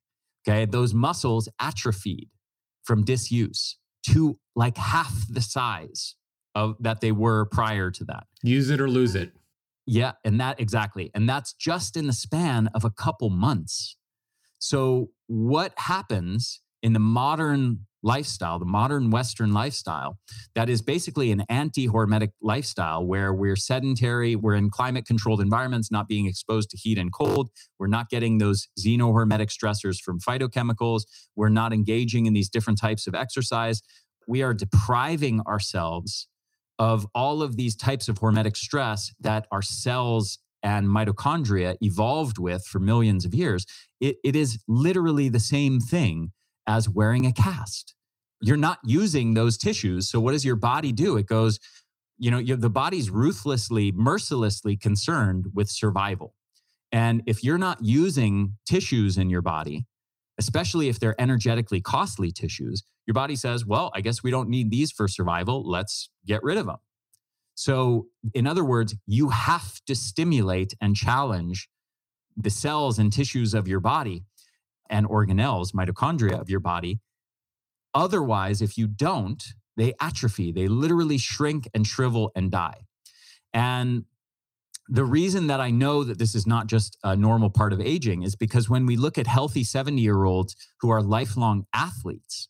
[0.46, 0.64] Okay.
[0.64, 2.28] Those muscles atrophied
[2.88, 6.14] from disuse to like half the size
[6.55, 8.24] of that they were prior to that.
[8.42, 9.33] Use it or lose it.
[9.87, 11.11] Yeah, and that exactly.
[11.14, 13.96] And that's just in the span of a couple months.
[14.59, 20.18] So what happens in the modern lifestyle, the modern Western lifestyle,
[20.54, 25.90] that is basically an anti hormetic lifestyle where we're sedentary, we're in climate controlled environments,
[25.90, 31.02] not being exposed to heat and cold, we're not getting those xenohormetic stressors from phytochemicals,
[31.34, 33.82] we're not engaging in these different types of exercise.
[34.26, 36.28] We are depriving ourselves
[36.78, 42.64] of all of these types of hormetic stress that our cells and mitochondria evolved with
[42.64, 43.64] for millions of years.
[44.00, 46.32] It, it is literally the same thing
[46.68, 47.94] as wearing a cast.
[48.40, 50.09] You're not using those tissues.
[50.09, 51.16] So what does your body do?
[51.16, 51.59] It goes,
[52.18, 56.35] you know, the body's ruthlessly, mercilessly concerned with survival.
[56.92, 59.87] And if you're not using tissues in your body,
[60.38, 64.70] especially if they're energetically costly tissues, your body says, well, I guess we don't need
[64.70, 65.68] these for survival.
[65.68, 66.76] Let's get rid of them.
[67.54, 71.68] So, in other words, you have to stimulate and challenge
[72.37, 74.24] the cells and tissues of your body
[74.90, 77.01] and organelles, mitochondria of your body.
[77.94, 79.42] Otherwise, if you don't,
[79.77, 80.53] they atrophy.
[80.53, 82.83] They literally shrink and shrivel and die.
[83.53, 84.05] And
[84.88, 88.22] the reason that I know that this is not just a normal part of aging
[88.22, 92.48] is because when we look at healthy 70 year olds who are lifelong athletes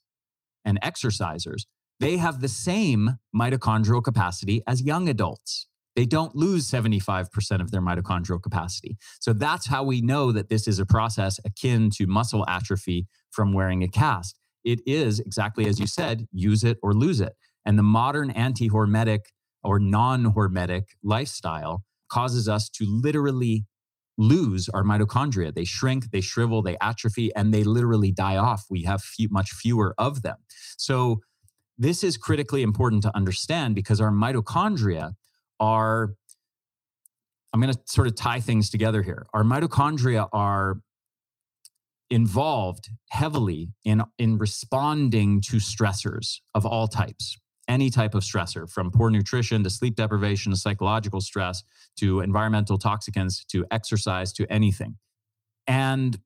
[0.64, 1.62] and exercisers,
[2.01, 5.67] they have the same mitochondrial capacity as young adults.
[5.98, 8.96] They don't lose 75% of their mitochondrial capacity.
[9.18, 13.52] So that's how we know that this is a process akin to muscle atrophy from
[13.52, 14.38] wearing a cast.
[14.62, 17.32] It is exactly as you said use it or lose it.
[17.66, 19.22] And the modern anti hormetic
[19.64, 23.66] or non hormetic lifestyle causes us to literally
[24.16, 25.52] lose our mitochondria.
[25.52, 28.66] They shrink, they shrivel, they atrophy, and they literally die off.
[28.70, 30.37] We have few, much fewer of them.
[30.76, 31.22] So,
[31.76, 35.14] this is critically important to understand because our mitochondria
[35.60, 36.14] are,
[37.52, 39.26] I'm going to sort of tie things together here.
[39.32, 40.80] Our mitochondria are
[42.10, 47.36] involved heavily in, in responding to stressors of all types
[47.68, 51.62] any type of stressor from poor nutrition to sleep deprivation to psychological stress
[51.96, 54.96] to environmental toxicants to exercise to anything.
[55.66, 56.18] And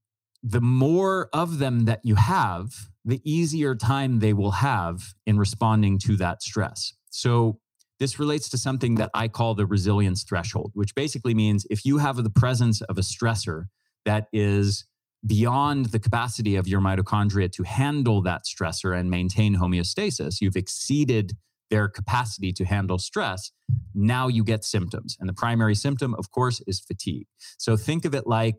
[0.43, 2.71] the more of them that you have,
[3.05, 6.95] the easier time they will have in responding to that stress.
[7.11, 7.59] So,
[8.03, 11.99] this relates to something that I call the resilience threshold, which basically means if you
[11.99, 13.67] have the presence of a stressor
[14.05, 14.85] that is
[15.25, 20.41] beyond the capacity of your mitochondria to handle that stressor and maintain homeostasis.
[20.41, 21.37] You've exceeded
[21.71, 23.53] their capacity to handle stress.
[23.95, 25.17] Now you get symptoms.
[25.21, 27.29] And the primary symptom, of course, is fatigue.
[27.57, 28.57] So think of it like,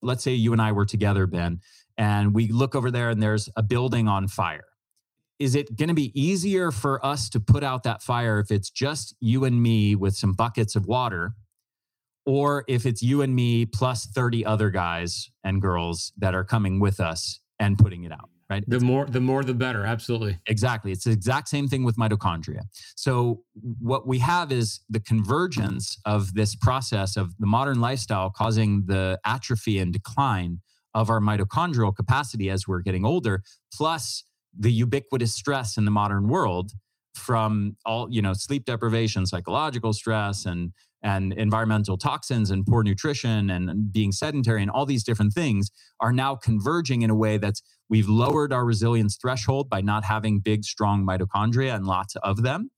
[0.00, 1.60] let's say you and I were together, Ben,
[1.98, 4.64] and we look over there and there's a building on fire.
[5.38, 8.70] Is it going to be easier for us to put out that fire if it's
[8.70, 11.34] just you and me with some buckets of water?
[12.24, 16.80] Or if it's you and me plus 30 other guys and girls that are coming
[16.80, 18.64] with us and putting it out right?
[18.66, 19.84] The more the more the better.
[19.84, 20.38] Absolutely.
[20.46, 20.92] Exactly.
[20.92, 22.62] It's the exact same thing with mitochondria.
[22.94, 23.42] So
[23.80, 29.18] what we have is the convergence of this process of the modern lifestyle causing the
[29.24, 30.60] atrophy and decline
[30.94, 34.24] of our mitochondrial capacity as we're getting older plus
[34.58, 36.72] the ubiquitous stress in the modern world
[37.14, 43.50] from all you know sleep deprivation psychological stress and and environmental toxins and poor nutrition
[43.50, 47.62] and being sedentary and all these different things are now converging in a way that's
[47.88, 52.70] we've lowered our resilience threshold by not having big strong mitochondria and lots of them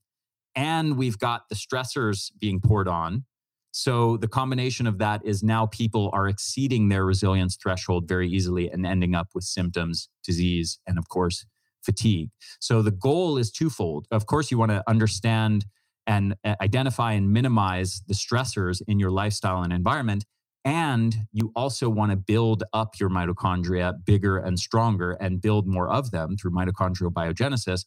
[0.59, 3.25] and we've got the stressors being poured on.
[3.71, 8.69] So the combination of that is now people are exceeding their resilience threshold very easily
[8.69, 11.47] and ending up with symptoms disease and of course
[11.83, 15.65] fatigue so the goal is twofold of course you want to understand
[16.09, 20.25] and uh, identify and minimize the stressors in your lifestyle and environment.
[20.65, 25.89] And you also want to build up your mitochondria bigger and stronger and build more
[25.89, 27.85] of them through mitochondrial biogenesis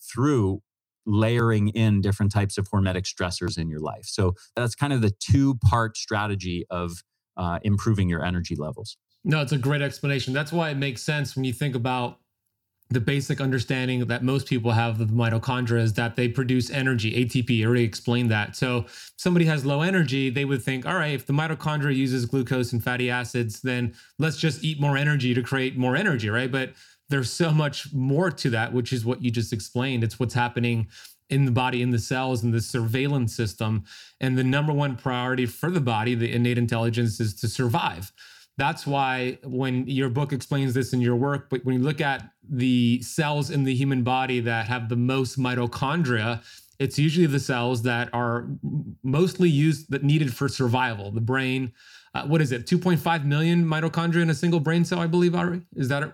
[0.00, 0.62] through
[1.04, 4.04] layering in different types of hormetic stressors in your life.
[4.04, 7.02] So that's kind of the two part strategy of
[7.36, 8.96] uh, improving your energy levels.
[9.24, 10.32] No, it's a great explanation.
[10.32, 12.18] That's why it makes sense when you think about
[12.90, 17.62] the basic understanding that most people have of mitochondria is that they produce energy, ATP.
[17.62, 18.56] I already explained that.
[18.56, 22.72] So somebody has low energy, they would think, all right, if the mitochondria uses glucose
[22.72, 26.52] and fatty acids, then let's just eat more energy to create more energy, right?
[26.52, 26.74] But
[27.08, 30.04] there's so much more to that, which is what you just explained.
[30.04, 30.88] It's what's happening
[31.30, 33.84] in the body, in the cells, in the surveillance system.
[34.20, 38.12] And the number one priority for the body, the innate intelligence, is to survive.
[38.56, 42.30] That's why when your book explains this in your work, but when you look at
[42.48, 46.42] the cells in the human body that have the most mitochondria,
[46.78, 48.46] it's usually the cells that are
[49.02, 51.10] mostly used that needed for survival.
[51.10, 51.72] The brain,
[52.14, 52.66] uh, what is it?
[52.66, 55.34] 2.5 million mitochondria in a single brain cell, I believe.
[55.34, 56.12] Ari, is that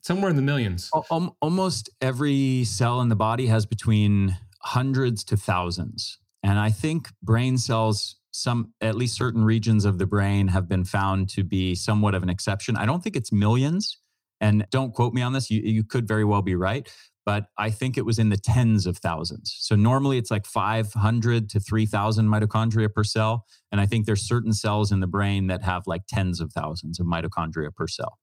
[0.00, 0.90] somewhere in the millions?
[1.10, 7.58] Almost every cell in the body has between hundreds to thousands, and I think brain
[7.58, 12.16] cells some at least certain regions of the brain have been found to be somewhat
[12.16, 12.76] of an exception.
[12.76, 13.98] I don't think it's millions,
[14.40, 15.50] and don't quote me on this.
[15.50, 16.92] You, you could very well be right,
[17.24, 19.54] but I think it was in the tens of thousands.
[19.60, 24.52] So normally it's like 500 to 3,000 mitochondria per cell, and I think there's certain
[24.52, 28.18] cells in the brain that have like tens of thousands of mitochondria per cell.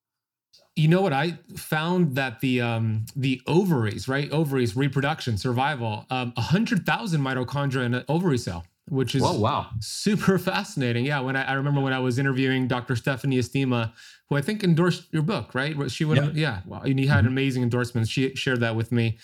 [0.75, 1.13] You know what?
[1.13, 4.29] I found that the um, the ovaries, right?
[4.31, 9.67] Ovaries, reproduction, survival, um, 100,000 mitochondria in an ovary cell which is Whoa, wow.
[9.79, 11.05] super fascinating.
[11.05, 12.95] Yeah, when I, I, remember when I was interviewing Dr.
[12.95, 13.93] Stephanie Estima,
[14.29, 15.89] who I think endorsed your book, right?
[15.91, 17.27] She went, yeah, yeah wow, and you had mm-hmm.
[17.27, 18.09] amazing endorsements.
[18.09, 19.17] She shared that with me.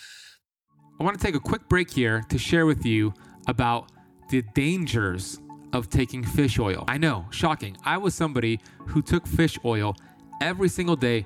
[1.00, 3.14] I want to take a quick break here to share with you
[3.48, 3.92] about
[4.30, 5.40] the dangers
[5.74, 6.84] of taking fish oil.
[6.88, 7.78] I know, shocking.
[7.86, 9.96] I was somebody who took fish oil
[10.42, 11.26] every single day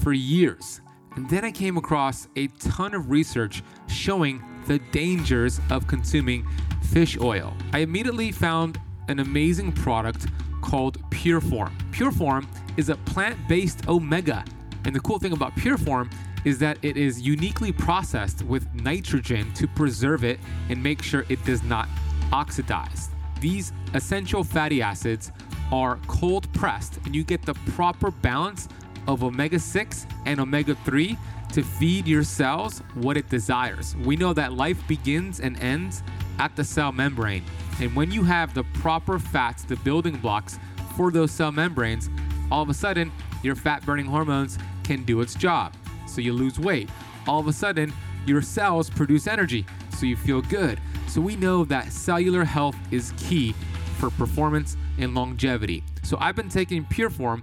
[0.00, 0.80] for years.
[1.16, 6.46] And then I came across a ton of research showing the dangers of consuming
[6.92, 7.56] fish oil.
[7.72, 8.78] I immediately found
[9.08, 10.26] an amazing product
[10.60, 11.72] called Pureform.
[11.90, 14.44] Pureform is a plant based omega.
[14.84, 16.12] And the cool thing about Pureform
[16.44, 20.38] is that it is uniquely processed with nitrogen to preserve it
[20.68, 21.88] and make sure it does not
[22.30, 23.08] oxidize.
[23.40, 25.32] These essential fatty acids
[25.72, 28.68] are cold pressed, and you get the proper balance
[29.08, 31.16] of omega 6 and omega 3
[31.52, 33.96] to feed your cells what it desires.
[34.04, 36.02] We know that life begins and ends
[36.38, 37.44] at the cell membrane.
[37.80, 40.58] And when you have the proper fats, the building blocks
[40.96, 42.10] for those cell membranes,
[42.50, 43.10] all of a sudden
[43.42, 45.74] your fat burning hormones can do its job.
[46.06, 46.90] So you lose weight.
[47.26, 47.92] All of a sudden,
[48.26, 49.66] your cells produce energy,
[49.96, 50.80] so you feel good.
[51.08, 53.54] So we know that cellular health is key
[53.98, 55.82] for performance and longevity.
[56.02, 57.42] So I've been taking Pureform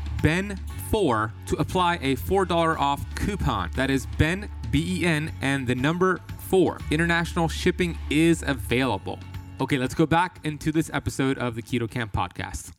[0.21, 3.71] BEN4 to apply a $4 off coupon.
[3.75, 6.19] That is BEN, B E N, and the number
[6.49, 6.79] 4.
[6.91, 9.19] International shipping is available.
[9.59, 12.71] Okay, let's go back into this episode of the Keto Camp podcast.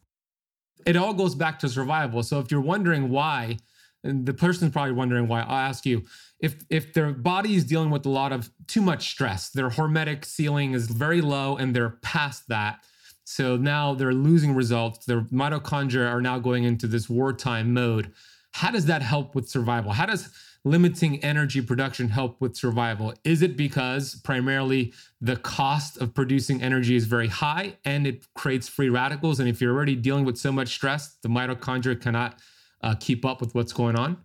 [0.85, 2.23] It all goes back to survival.
[2.23, 3.59] So if you're wondering why,
[4.05, 6.03] and the person's probably wondering why, I'll ask you
[6.41, 10.25] if if their body is dealing with a lot of too much stress, their hormetic
[10.25, 12.81] ceiling is very low and they're past that.
[13.25, 15.07] So now they're losing results.
[15.07, 18.13] Their mitochondria are now going into this wartime mode.
[18.53, 19.93] How does that help with survival?
[19.93, 20.31] How does
[20.65, 23.15] limiting energy production help with survival?
[23.25, 28.69] Is it because primarily the cost of producing energy is very high and it creates
[28.69, 29.41] free radicals?
[29.41, 32.39] And if you're already dealing with so much stress, the mitochondria cannot
[32.83, 34.19] uh, keep up with what's going on?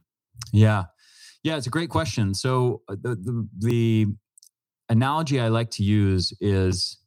[0.51, 0.85] Yeah.
[1.43, 2.33] Yeah, it's a great question.
[2.33, 4.05] So uh, the, the, the
[4.89, 6.97] analogy I like to use is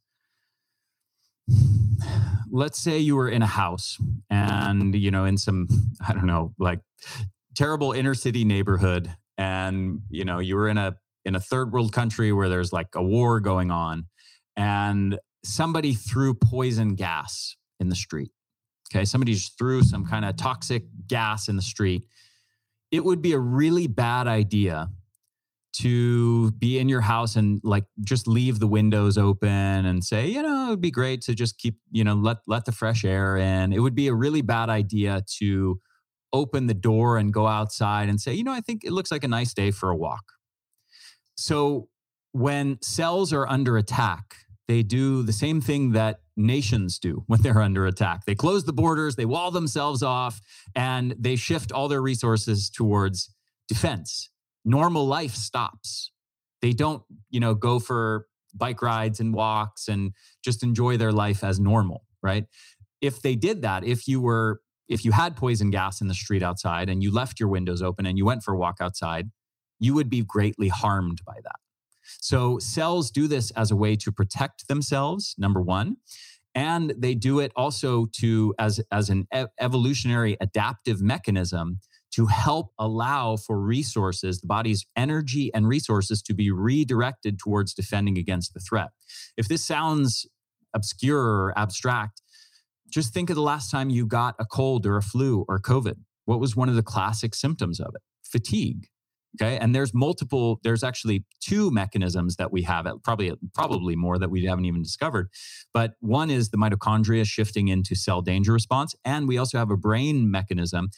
[2.51, 3.97] let's say you were in a house
[4.29, 5.67] and you know in some
[6.07, 6.79] i don't know like
[7.55, 11.93] terrible inner city neighborhood and you know you were in a in a third world
[11.93, 14.05] country where there's like a war going on
[14.55, 18.31] and somebody threw poison gas in the street
[18.91, 19.05] okay?
[19.05, 22.03] Somebody just threw some kind of toxic gas in the street.
[22.91, 24.89] It would be a really bad idea
[25.73, 30.41] to be in your house and like just leave the windows open and say you
[30.41, 33.37] know it would be great to just keep you know let let the fresh air
[33.37, 33.71] in.
[33.73, 35.79] It would be a really bad idea to
[36.33, 39.23] open the door and go outside and say you know i think it looks like
[39.23, 40.23] a nice day for a walk.
[41.35, 41.87] So
[42.33, 44.35] when cells are under attack
[44.67, 48.25] they do the same thing that nations do when they're under attack.
[48.25, 50.41] They close the borders they wall themselves off
[50.75, 53.33] and they shift all their resources towards
[53.67, 54.30] defense
[54.63, 56.11] normal life stops.
[56.61, 60.11] They don't, you know, go for bike rides and walks and
[60.43, 62.45] just enjoy their life as normal, right?
[63.01, 66.43] If they did that, if you were if you had poison gas in the street
[66.43, 69.31] outside and you left your windows open and you went for a walk outside,
[69.79, 71.55] you would be greatly harmed by that.
[72.19, 75.95] So cells do this as a way to protect themselves, number 1,
[76.53, 79.27] and they do it also to as as an
[79.59, 81.79] evolutionary adaptive mechanism
[82.11, 88.17] to help allow for resources, the body's energy and resources to be redirected towards defending
[88.17, 88.89] against the threat.
[89.37, 90.25] If this sounds
[90.73, 92.21] obscure or abstract,
[92.89, 95.95] just think of the last time you got a cold or a flu or COVID.
[96.25, 98.01] What was one of the classic symptoms of it?
[98.23, 98.87] Fatigue.
[99.41, 99.57] Okay.
[99.57, 104.43] And there's multiple, there's actually two mechanisms that we have, probably, probably more that we
[104.43, 105.29] haven't even discovered.
[105.73, 108.93] But one is the mitochondria shifting into cell danger response.
[109.05, 110.89] And we also have a brain mechanism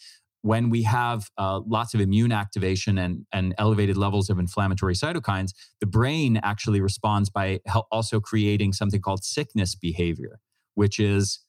[0.44, 5.52] when we have uh, lots of immune activation and, and elevated levels of inflammatory cytokines,
[5.80, 7.60] the brain actually responds by
[7.92, 10.40] also creating something called sickness behavior,
[10.76, 11.40] which is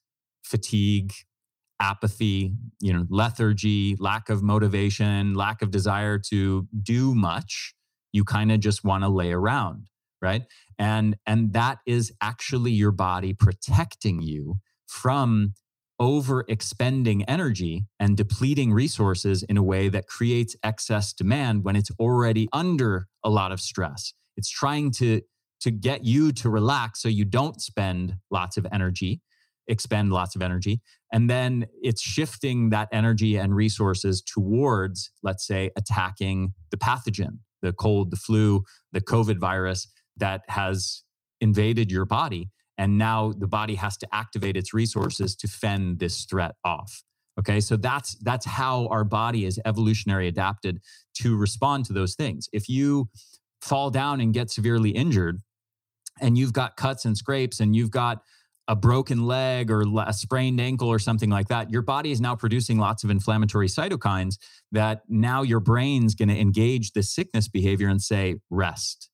[0.44, 1.12] fatigue,
[1.80, 7.74] apathy, you know, lethargy, lack of motivation, lack of desire to do much.
[8.12, 9.88] You kind of just want to lay around,
[10.22, 10.44] right?
[10.78, 15.54] And and that is actually your body protecting you from
[15.98, 21.90] over expending energy and depleting resources in a way that creates excess demand when it's
[21.98, 24.12] already under a lot of stress.
[24.36, 25.20] It's trying to,
[25.60, 29.20] to get you to relax so you don't spend lots of energy,
[29.68, 30.80] expend lots of energy.
[31.12, 37.72] And then it's shifting that energy and resources towards, let's say, attacking the pathogen, the
[37.72, 39.86] cold, the flu, the COVID virus
[40.16, 41.02] that has
[41.40, 46.24] invaded your body and now the body has to activate its resources to fend this
[46.24, 47.04] threat off
[47.38, 50.80] Okay, so that's that's how our body is evolutionary adapted
[51.14, 52.48] to respond to those things.
[52.52, 53.08] If you
[53.60, 55.40] fall down and get severely injured,
[56.20, 58.22] and you've got cuts and scrapes, and you've got
[58.68, 62.36] a broken leg or a sprained ankle or something like that, your body is now
[62.36, 64.38] producing lots of inflammatory cytokines
[64.72, 69.10] that now your brain's going to engage the sickness behavior and say, rest,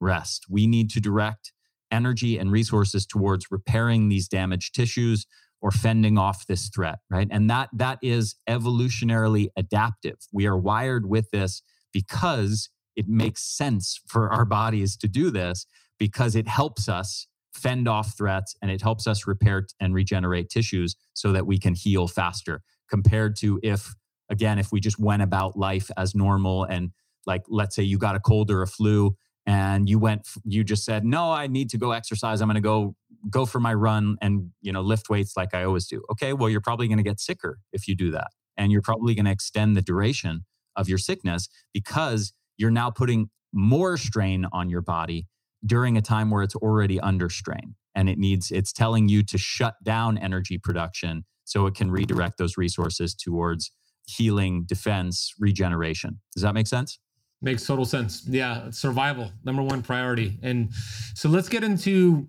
[0.00, 0.46] rest.
[0.48, 1.52] We need to direct
[1.90, 5.26] energy and resources towards repairing these damaged tissues
[5.60, 7.28] or fending off this threat, right?
[7.30, 10.16] And that that is evolutionarily adaptive.
[10.32, 11.62] We are wired with this
[11.92, 15.66] because it makes sense for our bodies to do this
[15.98, 20.94] because it helps us fend off threats and it helps us repair and regenerate tissues
[21.14, 23.94] so that we can heal faster compared to if
[24.30, 26.90] again if we just went about life as normal and
[27.26, 29.16] like let's say you got a cold or a flu
[29.48, 32.40] and you went you just said no i need to go exercise.
[32.40, 32.94] I'm going to go
[33.30, 36.02] go for my run and you know lift weights like i always do.
[36.12, 39.14] Okay well you're probably going to get sicker if you do that and you're probably
[39.14, 40.44] going to extend the duration
[40.76, 45.26] of your sickness because you're now putting more strain on your body
[45.64, 49.38] during a time where it's already under strain and it needs it's telling you to
[49.38, 53.72] shut down energy production so it can redirect those resources towards
[54.06, 56.20] healing defense regeneration.
[56.34, 56.98] Does that make sense
[57.40, 58.26] Makes total sense.
[58.26, 60.38] Yeah, survival, number one priority.
[60.42, 60.70] And
[61.14, 62.28] so let's get into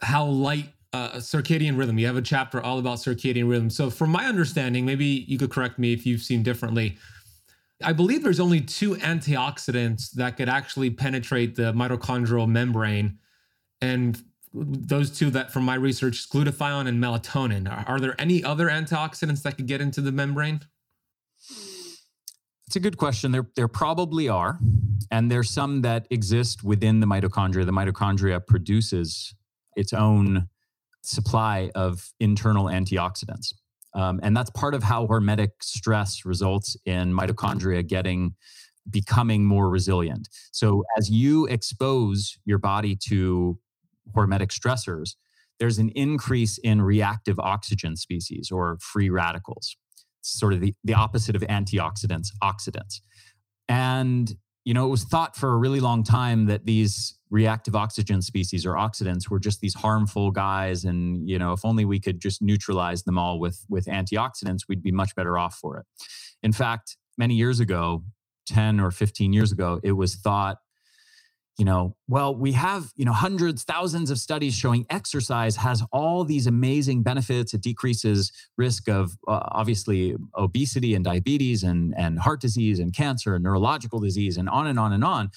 [0.00, 1.98] how light uh, circadian rhythm.
[1.98, 3.68] You have a chapter all about circadian rhythm.
[3.68, 6.96] So, from my understanding, maybe you could correct me if you've seen differently.
[7.82, 13.18] I believe there's only two antioxidants that could actually penetrate the mitochondrial membrane.
[13.80, 17.68] And those two that from my research glutathione and melatonin.
[17.68, 20.60] Are, are there any other antioxidants that could get into the membrane?
[22.66, 23.32] It's a good question.
[23.32, 24.58] There, there probably are.
[25.10, 27.66] And there's some that exist within the mitochondria.
[27.66, 29.34] The mitochondria produces
[29.76, 30.48] its own
[31.02, 33.52] supply of internal antioxidants.
[33.94, 38.34] Um, and that's part of how hormetic stress results in mitochondria getting
[38.90, 40.28] becoming more resilient.
[40.52, 43.58] So as you expose your body to
[44.14, 45.14] hormetic stressors,
[45.58, 49.76] there's an increase in reactive oxygen species or free radicals
[50.24, 53.00] sort of the, the opposite of antioxidants, oxidants.
[53.68, 58.22] And, you know, it was thought for a really long time that these reactive oxygen
[58.22, 60.84] species or oxidants were just these harmful guys.
[60.84, 64.82] And, you know, if only we could just neutralize them all with, with antioxidants, we'd
[64.82, 65.86] be much better off for it.
[66.42, 68.04] In fact, many years ago,
[68.46, 70.58] 10 or 15 years ago, it was thought
[71.58, 76.24] you know, well, we have, you know, hundreds, thousands of studies showing exercise has all
[76.24, 77.54] these amazing benefits.
[77.54, 83.36] It decreases risk of uh, obviously obesity and diabetes and, and heart disease and cancer
[83.36, 85.30] and neurological disease and on and on and on.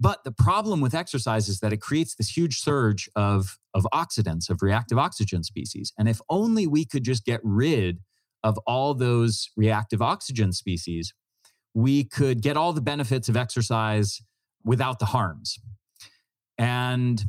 [0.00, 4.48] But the problem with exercise is that it creates this huge surge of, of oxidants,
[4.48, 5.92] of reactive oxygen species.
[5.98, 7.98] And if only we could just get rid
[8.42, 11.12] of all those reactive oxygen species,
[11.74, 14.22] we could get all the benefits of exercise
[14.64, 15.58] without the harms.
[16.58, 17.22] And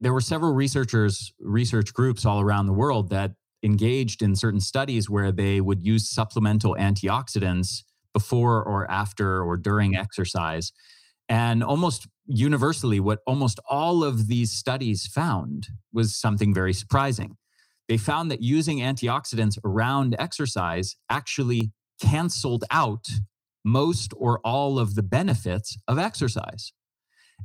[0.00, 3.32] there were several researchers, research groups all around the world that
[3.62, 9.96] engaged in certain studies where they would use supplemental antioxidants before or after or during
[9.96, 10.72] exercise.
[11.28, 17.36] And almost universally, what almost all of these studies found was something very surprising.
[17.88, 23.06] They found that using antioxidants around exercise actually canceled out
[23.64, 26.72] most or all of the benefits of exercise.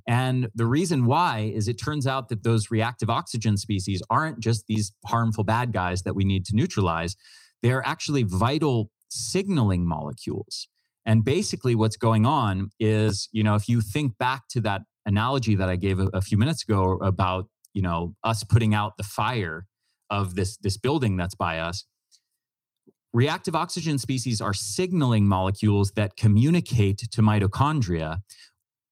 [0.08, 4.66] And the reason why is it turns out that those reactive oxygen species aren't just
[4.68, 7.16] these harmful bad guys that we need to neutralize,
[7.64, 10.68] they're actually vital signaling molecules.
[11.06, 15.56] And basically, what's going on is, you know, if you think back to that analogy
[15.56, 19.04] that I gave a, a few minutes ago about, you know, us putting out the
[19.04, 19.66] fire
[20.10, 21.86] of this this building that's by us,
[23.18, 28.20] Reactive oxygen species are signaling molecules that communicate to mitochondria.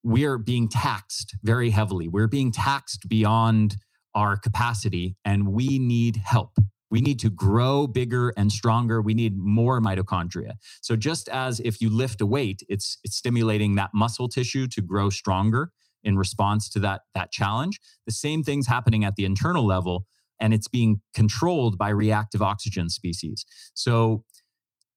[0.02, 2.08] We're being taxed very heavily.
[2.08, 3.78] We're being taxed beyond
[4.16, 6.58] our capacity, and we need help.
[6.90, 9.00] We need to grow bigger and stronger.
[9.00, 10.54] We need more mitochondria.
[10.82, 14.82] So just as if you lift a weight, it's it's stimulating that muscle tissue to
[14.82, 15.72] grow stronger
[16.04, 17.80] in response to that that challenge.
[18.08, 20.08] The same thing's happening at the internal level
[20.40, 23.46] and it's being controlled by reactive oxygen species.
[23.74, 24.24] So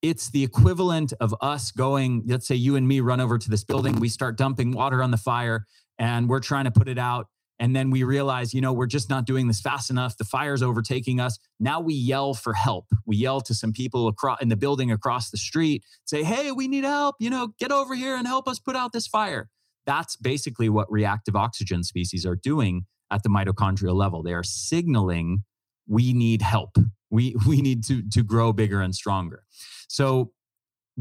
[0.02, 3.64] it's the equivalent of us going, let's say you and me run over to this
[3.64, 5.66] building, we start dumping water on the fire
[5.98, 7.26] and we're trying to put it out.
[7.60, 10.16] And then we realize, you know, we're just not doing this fast enough.
[10.16, 11.40] The fire's overtaking us.
[11.58, 12.86] Now we yell for help.
[13.04, 16.68] We yell to some people across in the building across the street, say, hey, we
[16.68, 17.16] need help.
[17.18, 19.48] You know, get over here and help us put out this fire.
[19.86, 24.22] That's basically what reactive oxygen species are doing at the mitochondrial level.
[24.22, 25.44] They are signaling
[25.88, 26.76] we need help.
[27.10, 29.44] We we need to to grow bigger and stronger.
[29.88, 30.32] So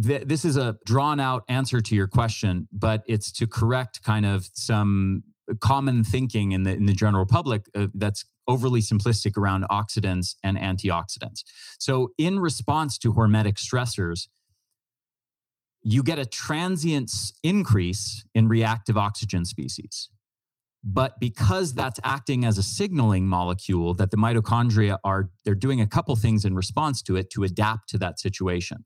[0.02, 4.26] th- this is a drawn out answer to your question, but it's to correct kind
[4.26, 5.24] of some
[5.60, 10.58] common thinking in the in the general public uh, that's overly simplistic around oxidants and
[10.58, 11.44] antioxidants.
[11.80, 14.30] So in response to hormetic stressors,
[15.84, 17.12] you get a transient
[17.44, 20.10] increase in reactive oxygen species.
[20.84, 25.88] But because that's acting as a signaling molecule that the mitochondria are they're doing a
[25.88, 28.86] couple things in response to it to adapt to that situation.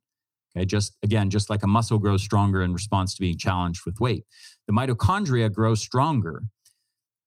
[0.56, 4.00] Okay, just again, just like a muscle grows stronger in response to being challenged with
[4.00, 4.26] weight,
[4.68, 6.44] the mitochondria grow stronger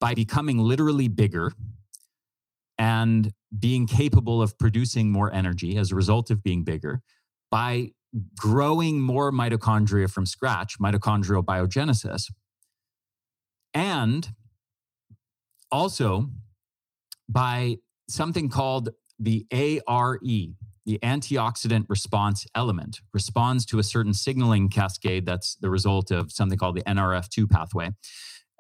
[0.01, 1.53] by becoming literally bigger
[2.77, 7.01] and being capable of producing more energy as a result of being bigger
[7.51, 7.91] by
[8.37, 12.31] growing more mitochondria from scratch, mitochondrial biogenesis,
[13.73, 14.31] and
[15.75, 16.31] also
[17.29, 17.77] by
[18.09, 20.21] something called the ARE,
[20.87, 26.57] the antioxidant response element, responds to a certain signaling cascade that's the result of something
[26.57, 27.91] called the NRF2 pathway.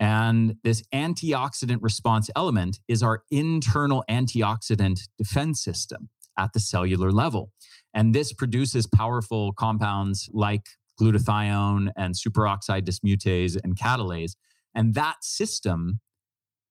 [0.00, 7.52] And this antioxidant response element is our internal antioxidant defense system at the cellular level.
[7.94, 10.66] And this produces powerful compounds like
[11.00, 14.32] glutathione and superoxide dismutase and catalase.
[14.74, 16.00] And that system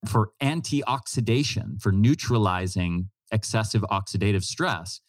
[0.08, 5.00] for antioxidation, for neutralizing excessive oxidative stress,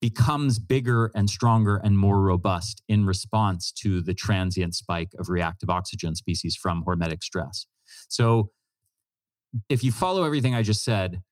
[0.00, 5.68] becomes bigger and stronger and more robust in response to the transient spike of reactive
[5.68, 7.66] oxygen species from hormetic stress.
[8.08, 8.50] So,
[9.68, 11.22] if you follow everything I just said,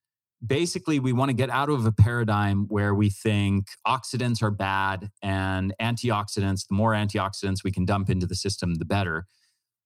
[0.45, 5.09] basically we want to get out of a paradigm where we think oxidants are bad
[5.21, 9.25] and antioxidants, the more antioxidants we can dump into the system, the better.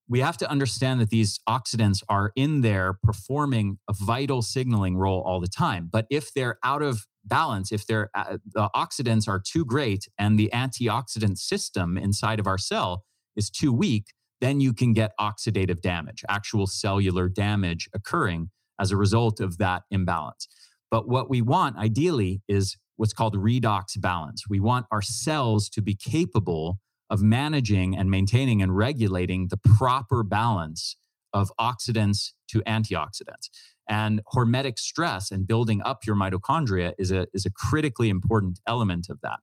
[0.10, 5.22] We have to understand that these oxidants are in there performing a vital signaling role
[5.22, 5.89] all the time.
[5.91, 10.38] But if they're out of balance, if they're, uh, the oxidants are too great and
[10.38, 13.04] the antioxidant system inside of our cell
[13.36, 14.08] is too weak,
[14.41, 18.49] then you can get oxidative damage, actual cellular damage occurring
[18.80, 20.47] as a result of that imbalance.
[20.91, 24.43] But what we want ideally is what's called redox balance.
[24.49, 26.80] We want our cells to be capable
[27.10, 30.95] of managing and maintaining and regulating the proper balance
[31.34, 33.49] of oxidants to antioxidants.
[33.89, 39.08] And hormetic stress and building up your mitochondria is a, is a critically important element
[39.10, 39.39] of that.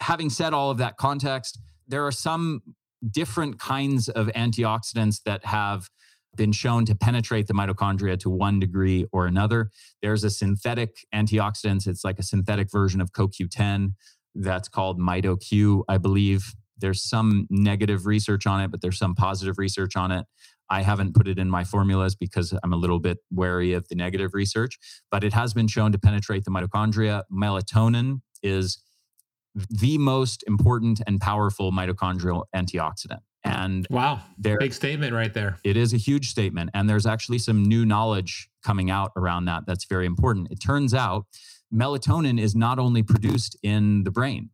[0.00, 2.62] Having said all of that context, there are some
[3.10, 5.88] different kinds of antioxidants that have
[6.36, 9.70] been shown to penetrate the mitochondria to one degree or another.
[10.00, 13.94] There's a synthetic antioxidant, it's like a synthetic version of CoQ10
[14.34, 16.54] that's called MitoQ, I believe.
[16.82, 20.26] There's some negative research on it, but there's some positive research on it.
[20.68, 23.94] I haven't put it in my formulas because I'm a little bit wary of the
[23.94, 24.78] negative research,
[25.10, 27.22] but it has been shown to penetrate the mitochondria.
[27.32, 28.82] Melatonin is
[29.68, 33.20] the most important and powerful mitochondrial antioxidant.
[33.44, 35.58] And wow, there, big statement right there.
[35.64, 36.70] It is a huge statement.
[36.74, 40.48] And there's actually some new knowledge coming out around that that's very important.
[40.50, 41.26] It turns out
[41.74, 44.50] melatonin is not only produced in the brain,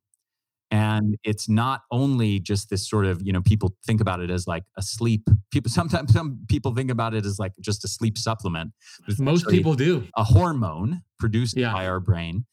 [0.70, 4.46] and it's not only just this sort of you know people think about it as
[4.46, 8.18] like a sleep people sometimes some people think about it as like just a sleep
[8.18, 8.72] supplement
[9.18, 11.72] most people do a hormone produced yeah.
[11.72, 12.44] by our brain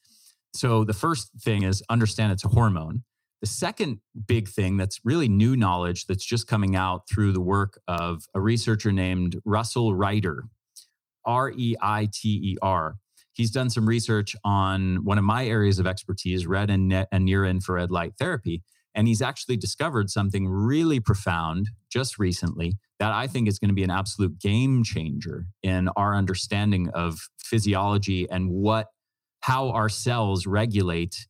[0.53, 3.03] so the first thing is understand it's a hormone
[3.41, 7.79] the second big thing that's really new knowledge that's just coming out through the work
[7.87, 10.45] of a researcher named Russell Reiter,
[11.25, 12.95] R E I T E R.
[13.35, 17.45] He's done some research on one of my areas of expertise, red and, and near
[17.45, 18.63] infrared light therapy.
[18.95, 23.75] And he's actually discovered something really profound just recently that I think is going to
[23.75, 28.87] be an absolute game changer in our understanding of physiology and what
[29.41, 31.27] how our cells regulate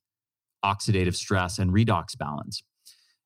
[0.63, 2.63] oxidative stress and redox balance.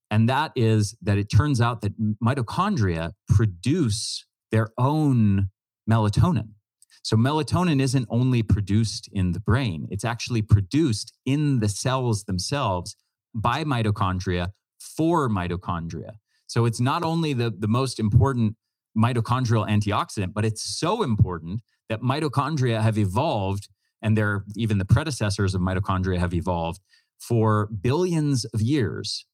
[0.09, 5.49] And that is that it turns out that mitochondria produce their own
[5.88, 6.53] melatonin.
[7.02, 12.95] So, melatonin isn't only produced in the brain, it's actually produced in the cells themselves
[13.34, 16.14] by mitochondria for mitochondria.
[16.47, 18.56] So, it's not only the, the most important
[18.97, 23.70] mitochondrial antioxidant, but it's so important that mitochondria have evolved,
[24.02, 26.82] and they're even the predecessors of mitochondria have evolved
[27.20, 29.26] for billions of years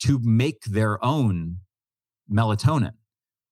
[0.00, 1.58] to make their own
[2.30, 2.92] melatonin.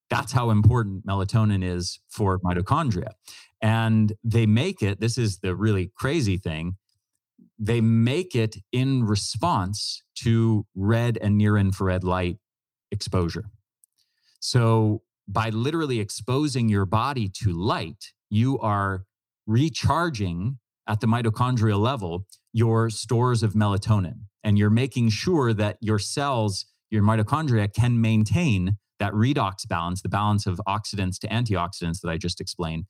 [0.09, 3.11] That's how important melatonin is for mitochondria.
[3.63, 6.77] And they make it, this is the really crazy thing,
[7.59, 12.37] they make it in response to red and near infrared light
[12.91, 13.47] exposure.
[14.41, 19.05] So, by literally exposing your body to light, you are
[19.47, 25.99] recharging at the mitochondrial level your stores of melatonin and you're making sure that your
[25.99, 32.09] cells, your mitochondria can maintain that redox balance, the balance of oxidants to antioxidants that
[32.09, 32.85] I just explained.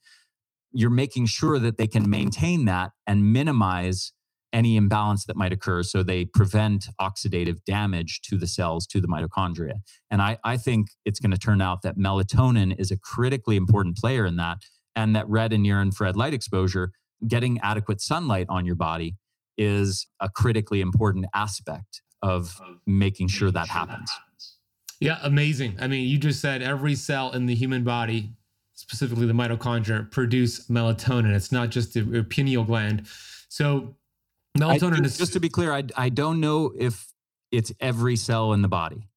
[0.79, 4.13] You're making sure that they can maintain that and minimize
[4.53, 9.07] any imbalance that might occur so they prevent oxidative damage to the cells, to the
[9.07, 9.81] mitochondria.
[10.11, 13.97] And I, I think it's going to turn out that melatonin is a critically important
[13.97, 14.59] player in that,
[14.95, 16.91] and that red and near infrared light exposure,
[17.27, 19.15] getting adequate sunlight on your body,
[19.57, 24.11] is a critically important aspect of making sure that happens.
[24.99, 25.77] Yeah, amazing.
[25.79, 28.33] I mean, you just said every cell in the human body,
[28.77, 31.35] specifically the mitochondria, produce melatonin.
[31.35, 33.07] It's not just the pineal gland.
[33.49, 33.95] So
[34.57, 35.73] melatonin I, is just to be clear.
[35.73, 37.07] I I don't know if
[37.51, 39.09] it's every cell in the body.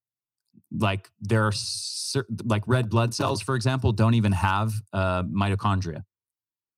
[0.73, 6.05] Like there are certain, like red blood cells, for example, don't even have uh, mitochondria.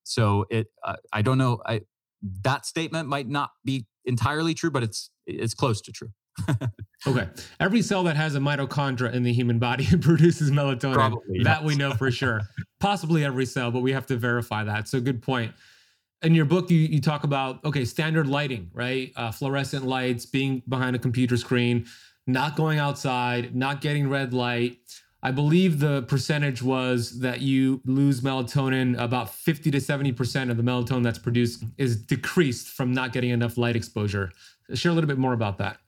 [0.05, 1.63] So it uh, I don't know.
[1.65, 1.83] I
[2.43, 6.11] that statement might not be entirely true, but it's it's close to true.
[7.07, 7.29] okay.
[7.61, 10.95] Every cell that has a mitochondria in the human body produces melatonin.
[10.95, 11.65] Probably, that yes.
[11.65, 12.43] we know for sure.
[12.81, 14.89] Possibly every cell, but we have to verify that.
[14.89, 15.53] So good point.
[16.23, 19.13] In your book, you, you talk about okay, standard lighting, right?
[19.17, 21.87] Uh, fluorescent lights, being behind a computer screen,
[22.27, 24.79] not going outside, not getting red light.
[25.25, 30.65] I believe the percentage was that you lose melatonin about 50 to 70% of the
[30.65, 34.33] melatonin that's produced is decreased from not getting enough light exposure.
[34.75, 35.79] Share a little bit more about that.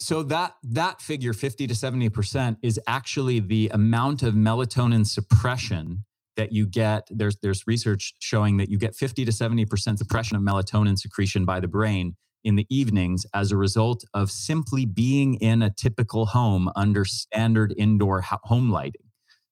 [0.00, 6.04] So that that figure 50 to 70% is actually the amount of melatonin suppression
[6.36, 10.42] that you get there's there's research showing that you get 50 to 70% suppression of
[10.42, 15.62] melatonin secretion by the brain in the evenings as a result of simply being in
[15.62, 19.02] a typical home under standard indoor home lighting.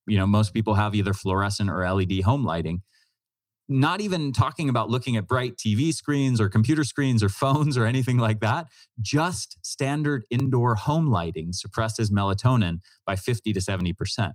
[0.06, 2.82] You know, most people have either fluorescent or LED home lighting.
[3.68, 7.84] Not even talking about looking at bright TV screens or computer screens or phones or
[7.84, 8.68] anything like that.
[9.00, 14.32] Just standard indoor home lighting suppresses melatonin by 50 to 70%.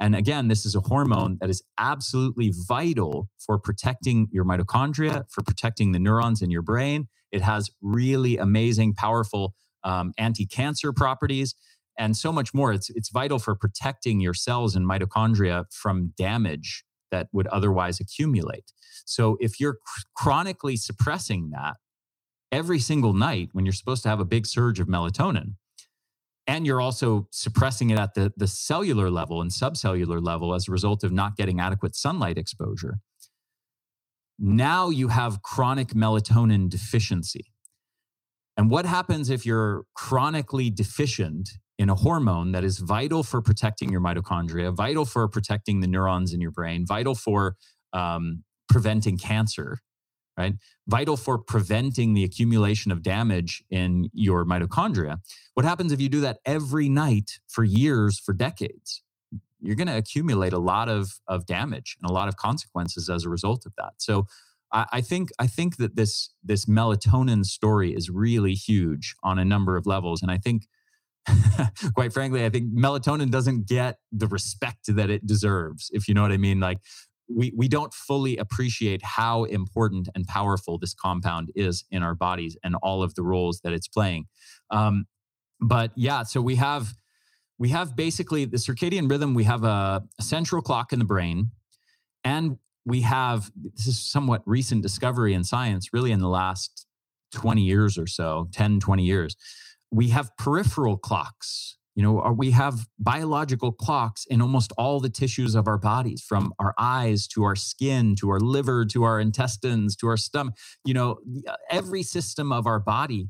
[0.00, 5.42] And again, this is a hormone that is absolutely vital for protecting your mitochondria, for
[5.42, 7.08] protecting the neurons in your brain.
[7.30, 9.54] It has really amazing, powerful
[9.84, 11.54] um, anti cancer properties
[11.98, 12.72] and so much more.
[12.72, 18.72] It's, it's vital for protecting your cells and mitochondria from damage that would otherwise accumulate.
[19.06, 21.76] So if you're cr- chronically suppressing that
[22.50, 25.54] every single night when you're supposed to have a big surge of melatonin,
[26.48, 30.72] and you're also suppressing it at the, the cellular level and subcellular level as a
[30.72, 32.98] result of not getting adequate sunlight exposure.
[34.38, 37.52] Now you have chronic melatonin deficiency.
[38.56, 41.50] And what happens if you're chronically deficient
[41.82, 46.32] in a hormone that is vital for protecting your mitochondria, vital for protecting the neurons
[46.32, 47.56] in your brain, vital for
[47.92, 49.80] um, preventing cancer,
[50.38, 50.54] right?
[50.86, 55.16] Vital for preventing the accumulation of damage in your mitochondria.
[55.54, 59.02] What happens if you do that every night for years, for decades?
[59.58, 63.24] You're going to accumulate a lot of, of damage and a lot of consequences as
[63.24, 63.94] a result of that.
[63.96, 64.28] So
[64.70, 69.44] I, I think I think that this this melatonin story is really huge on a
[69.44, 70.22] number of levels.
[70.22, 70.68] And I think
[71.94, 76.22] quite frankly, I think melatonin doesn't get the respect that it deserves, if you know
[76.22, 76.60] what I mean.
[76.60, 76.78] Like
[77.28, 82.56] we, we don't fully appreciate how important and powerful this compound is in our bodies
[82.64, 84.26] and all of the roles that it's playing.
[84.70, 85.06] Um,
[85.60, 86.94] but yeah, so we have
[87.58, 89.34] we have basically the circadian rhythm.
[89.34, 91.52] We have a, a central clock in the brain,
[92.24, 96.86] and we have this is somewhat recent discovery in science, really in the last
[97.34, 99.36] 20 years or so, 10, 20 years.
[99.92, 105.54] We have peripheral clocks you know, we have biological clocks in almost all the tissues
[105.54, 109.94] of our bodies, from our eyes to our skin to our liver to our intestines
[109.96, 110.54] to our stomach.
[110.84, 113.28] You know, uh, every system of our body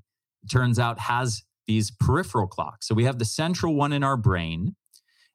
[0.51, 2.87] turns out has these peripheral clocks.
[2.87, 4.77] So we have the central one in our brain,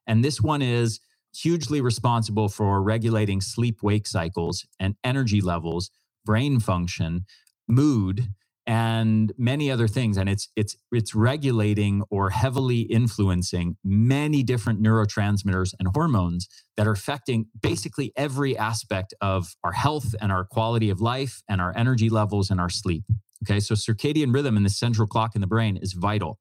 [0.06, 0.98] and this one is
[1.34, 5.90] hugely responsible for regulating sleep wake cycles and energy levels,
[6.24, 7.26] brain function,
[7.68, 8.28] mood,
[8.68, 15.72] and many other things and it's it's it's regulating or heavily influencing many different neurotransmitters
[15.80, 21.00] and hormones that are affecting basically every aspect of our health and our quality of
[21.00, 23.04] life and our energy levels and our sleep
[23.44, 23.60] okay?
[23.60, 26.38] So circadian rhythm and the central clock in the brain is vital.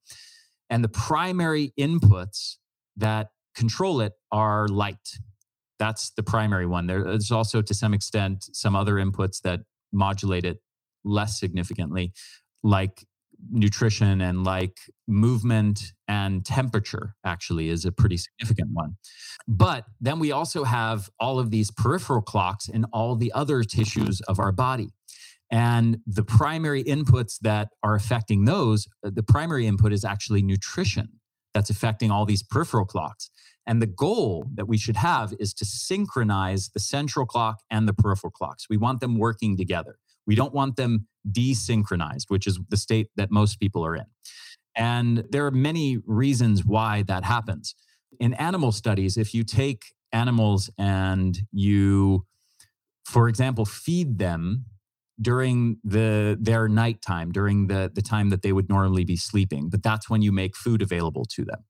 [0.70, 2.56] And the primary inputs
[2.98, 5.20] that control it are light.
[5.80, 6.88] That's the primary one.
[6.88, 9.62] There's also to some extent some other inputs that
[9.94, 10.60] modulate it
[11.08, 12.14] less significantly,
[12.64, 13.06] like
[13.52, 14.78] nutrition and like
[15.08, 18.96] movement and temperature actually is a pretty significant one.
[19.48, 24.22] But then we also have all of these peripheral clocks in all the other tissues
[24.22, 24.90] of our body.
[25.52, 31.08] And the primary inputs that are affecting those, uh, the primary input is actually nutrition
[31.54, 33.30] that's affecting all these peripheral clocks.
[33.66, 37.94] And the goal that we should have is to synchronize the central clock and the
[37.94, 38.68] peripheral clocks.
[38.70, 39.98] We want them working together.
[40.28, 44.06] We don't want them desynchronized, which is the state that most people are in.
[44.76, 47.74] And there are many reasons why that happens.
[48.20, 52.26] In animal studies, if you take animals and you,
[53.06, 54.66] for example, feed them
[55.20, 59.82] during the their nighttime, during the, the time that they would normally be sleeping, but
[59.82, 61.64] that's when you make food available to them.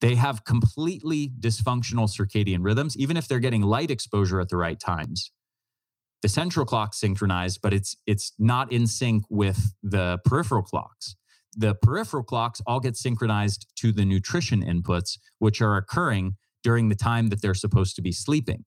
[0.00, 4.80] They have completely dysfunctional circadian rhythms, even if they're getting light exposure at the right
[4.80, 5.30] times.
[6.22, 11.16] The central clock synchronized, but it's it's not in sync with the peripheral clocks.
[11.56, 16.94] The peripheral clocks all get synchronized to the nutrition inputs, which are occurring during the
[16.94, 18.64] time that they're supposed to be sleeping.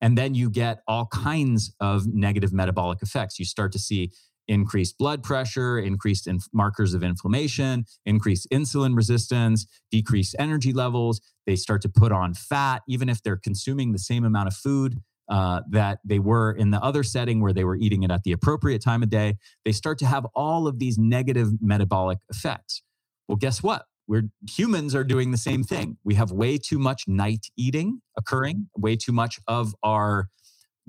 [0.00, 3.38] And then you get all kinds of negative metabolic effects.
[3.38, 4.10] You start to see
[4.48, 11.20] increased blood pressure, increased inf- markers of inflammation, increased insulin resistance, decreased energy levels.
[11.46, 15.00] They start to put on fat, even if they're consuming the same amount of food
[15.28, 18.32] uh, that they were in the other setting where they were eating it at the
[18.32, 19.36] appropriate time of day.
[19.64, 22.82] They start to have all of these negative metabolic effects.
[23.28, 23.84] Well, guess what?
[24.08, 25.96] We're humans are doing the same thing.
[26.04, 30.28] We have way too much night eating occurring, way too much of our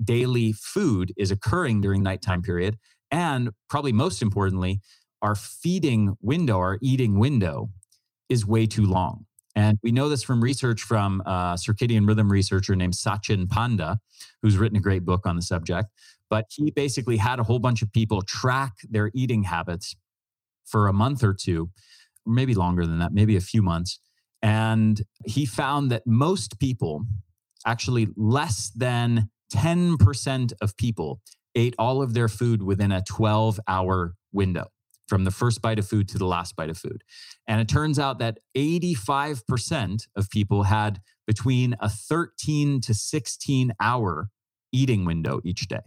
[0.02, 2.78] daily food is occurring during nighttime period
[3.10, 4.80] and probably most importantly,
[5.22, 7.70] our feeding window, our eating window
[8.28, 9.26] is way too long.
[9.58, 13.98] And we know this from research from a circadian rhythm researcher named Sachin Panda,
[14.40, 15.88] who's written a great book on the subject.
[16.30, 19.96] But he basically had a whole bunch of people track their eating habits
[20.64, 21.70] for a month or two,
[22.24, 23.98] maybe longer than that, maybe a few months.
[24.42, 27.02] And he found that most people,
[27.66, 31.20] actually less than 10% of people,
[31.56, 34.68] ate all of their food within a 12 hour window
[35.08, 37.02] from the first bite of food to the last bite of food.
[37.46, 44.30] And it turns out that 85% of people had between a 13 to 16 hour
[44.72, 45.80] eating window each day.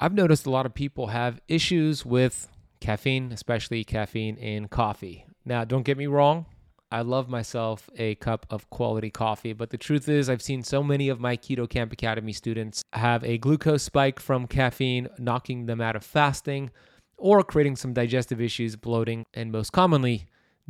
[0.00, 2.48] I've noticed a lot of people have issues with
[2.80, 5.26] caffeine, especially caffeine in coffee.
[5.44, 6.46] Now, don't get me wrong,
[6.92, 10.82] I love myself a cup of quality coffee, but the truth is, I've seen so
[10.82, 15.80] many of my Keto Camp Academy students have a glucose spike from caffeine, knocking them
[15.80, 16.70] out of fasting
[17.22, 20.26] or creating some digestive issues, bloating, and most commonly,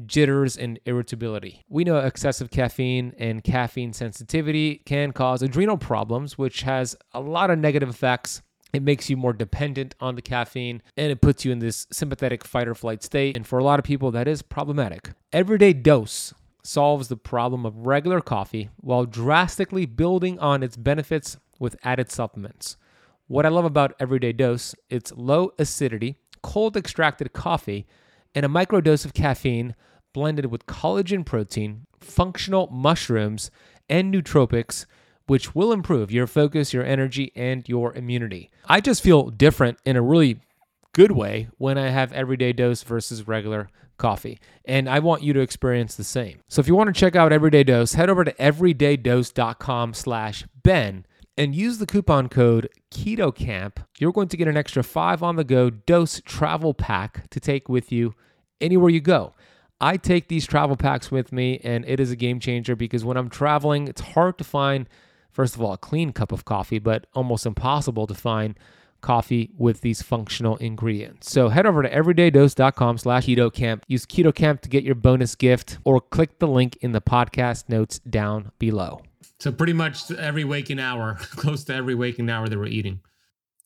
[0.06, 1.64] jitters and irritability.
[1.68, 7.50] We know excessive caffeine and caffeine sensitivity can cause adrenal problems, which has a lot
[7.50, 8.42] of negative effects
[8.72, 12.44] it makes you more dependent on the caffeine and it puts you in this sympathetic
[12.44, 13.36] fight or flight state.
[13.36, 15.10] And for a lot of people, that is problematic.
[15.32, 16.32] Everyday Dose
[16.62, 22.76] solves the problem of regular coffee while drastically building on its benefits with added supplements.
[23.26, 27.86] What I love about Everyday Dose, it's low acidity, cold extracted coffee,
[28.34, 29.74] and a microdose of caffeine
[30.12, 33.50] blended with collagen protein, functional mushrooms,
[33.88, 34.86] and nootropics
[35.26, 38.50] which will improve your focus, your energy, and your immunity.
[38.66, 40.40] I just feel different in a really
[40.92, 44.38] good way when I have everyday dose versus regular coffee.
[44.64, 46.40] And I want you to experience the same.
[46.48, 51.06] So if you want to check out Everyday Dose, head over to everydaydose.com slash Ben
[51.36, 53.78] and use the coupon code KETOCAMP.
[53.98, 57.68] You're going to get an extra five on the go dose travel pack to take
[57.68, 58.14] with you
[58.60, 59.34] anywhere you go.
[59.80, 63.16] I take these travel packs with me and it is a game changer because when
[63.16, 64.88] I'm traveling, it's hard to find–
[65.32, 68.56] first of all, a clean cup of coffee, but almost impossible to find
[69.00, 71.32] coffee with these functional ingredients.
[71.32, 73.82] So head over to everydaydose.com slash KetoCamp.
[73.88, 77.98] Use KetoCamp to get your bonus gift or click the link in the podcast notes
[77.98, 79.02] down below.
[79.38, 83.00] So pretty much every waking hour, close to every waking hour that we're eating.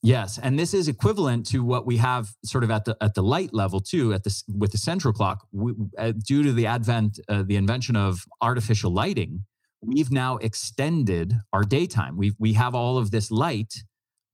[0.02, 3.22] Yes, and this is equivalent to what we have sort of at the at the
[3.22, 4.12] light level too.
[4.12, 7.96] At this with the central clock, we, uh, due to the advent, uh, the invention
[7.96, 9.44] of artificial lighting,
[9.80, 12.16] we've now extended our daytime.
[12.16, 13.82] We we have all of this light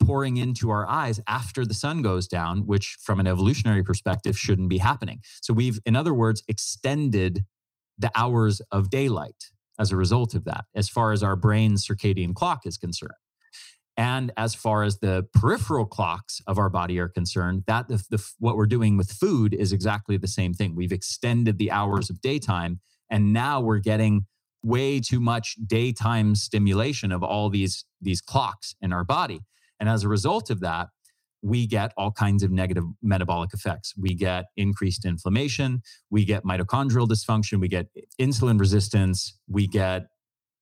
[0.04, 4.68] pouring into our eyes after the sun goes down, which from an evolutionary perspective shouldn't
[4.68, 5.20] be happening.
[5.40, 7.44] So we've, in other words, extended
[7.98, 12.34] the hours of daylight as a result of that, as far as our brain's circadian
[12.34, 13.12] clock is concerned.
[13.96, 18.24] And as far as the peripheral clocks of our body are concerned, that the, the,
[18.38, 20.74] what we're doing with food is exactly the same thing.
[20.74, 24.26] We've extended the hours of daytime, and now we're getting
[24.62, 29.40] way too much daytime stimulation of all these these clocks in our body
[29.80, 30.88] and as a result of that
[31.42, 37.06] we get all kinds of negative metabolic effects we get increased inflammation we get mitochondrial
[37.06, 37.86] dysfunction we get
[38.20, 40.06] insulin resistance we get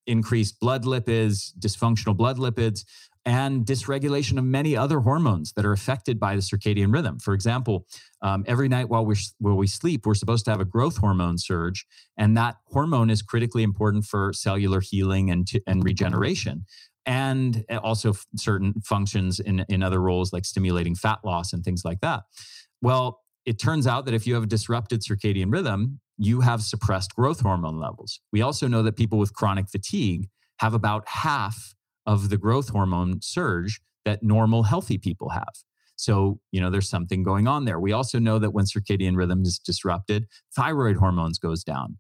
[0.07, 2.85] increased blood lipids dysfunctional blood lipids
[3.27, 7.19] and dysregulation of many other hormones that are affected by the circadian rhythm.
[7.19, 7.87] For example,
[8.23, 11.39] um, every night while we while we sleep, we're supposed to have a growth hormone
[11.39, 16.65] surge, and that hormone is critically important for cellular healing and and regeneration,
[17.07, 21.85] and eh, also certain functions in in other roles like stimulating fat loss and things
[21.85, 22.23] like that.
[22.83, 27.15] Well, it turns out that if you have a disrupted circadian rhythm, you have suppressed
[27.15, 28.21] growth hormone levels.
[28.33, 30.29] We also know that people with chronic fatigue
[30.59, 31.75] have about half
[32.07, 35.55] of the growth hormone surge that normal healthy people have.
[35.97, 37.79] So, you know, there's something going on there.
[37.79, 41.99] We also know that when circadian rhythm is disrupted, thyroid hormones goes down.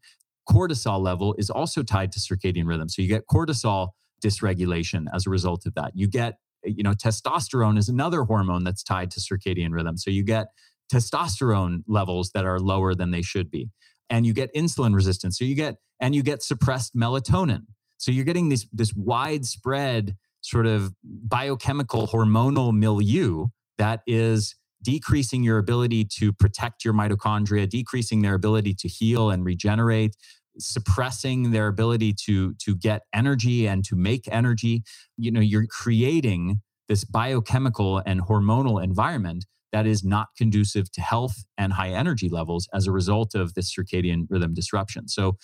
[0.48, 2.88] Cortisol level is also tied to circadian rhythm.
[2.88, 3.90] So you get cortisol
[4.20, 5.92] dysregulation as a result of that.
[5.94, 9.96] You get, you know, testosterone is another hormone that's tied to circadian rhythm.
[9.96, 10.48] So you get
[10.92, 13.70] testosterone levels that are lower than they should be.
[14.08, 15.38] And you get insulin resistance.
[15.38, 17.62] So you get, and you get suppressed melatonin.
[17.98, 23.48] So you're getting this, this widespread sort of biochemical hormonal milieu
[23.78, 29.44] that is decreasing your ability to protect your mitochondria, decreasing their ability to heal and
[29.44, 30.16] regenerate,
[30.58, 34.82] suppressing their ability to, to get energy and to make energy.
[35.16, 41.44] You know, you're creating this biochemical and hormonal environment that is not conducive to health
[41.56, 45.06] and high energy levels as a result of this circadian rhythm disruption.
[45.08, 45.36] So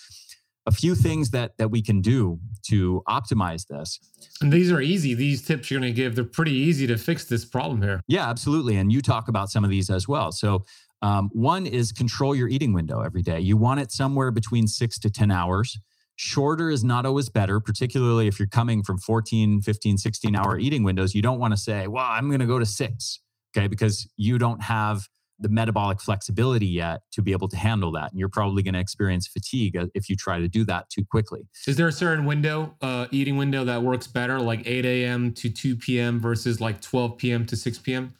[0.65, 3.99] a few things that that we can do to optimize this.
[4.41, 5.13] And these are easy.
[5.13, 8.01] These tips you're going to give, they're pretty easy to fix this problem here.
[8.07, 8.75] Yeah, absolutely.
[8.75, 10.33] And you talk about some of these as well.
[10.33, 10.65] So
[11.01, 13.39] um, one is control your eating window every day.
[13.39, 15.77] You want it somewhere between six to 10 hours.
[16.15, 20.83] Shorter is not always better, particularly if you're coming from 14, 15, 16 hour eating
[20.83, 21.13] windows.
[21.13, 23.19] You don't want to say, well, I'm going to go to six,
[23.55, 25.07] okay, because you don't have
[25.39, 28.11] the metabolic flexibility yet to be able to handle that.
[28.11, 31.05] And you're probably going to experience fatigue uh, if you try to do that too
[31.05, 31.47] quickly.
[31.67, 35.33] Is there a certain window, uh, eating window that works better, like 8 a.m.
[35.33, 36.19] to 2 p.m.
[36.19, 37.45] versus like 12 p.m.
[37.45, 38.15] to 6 p.m.?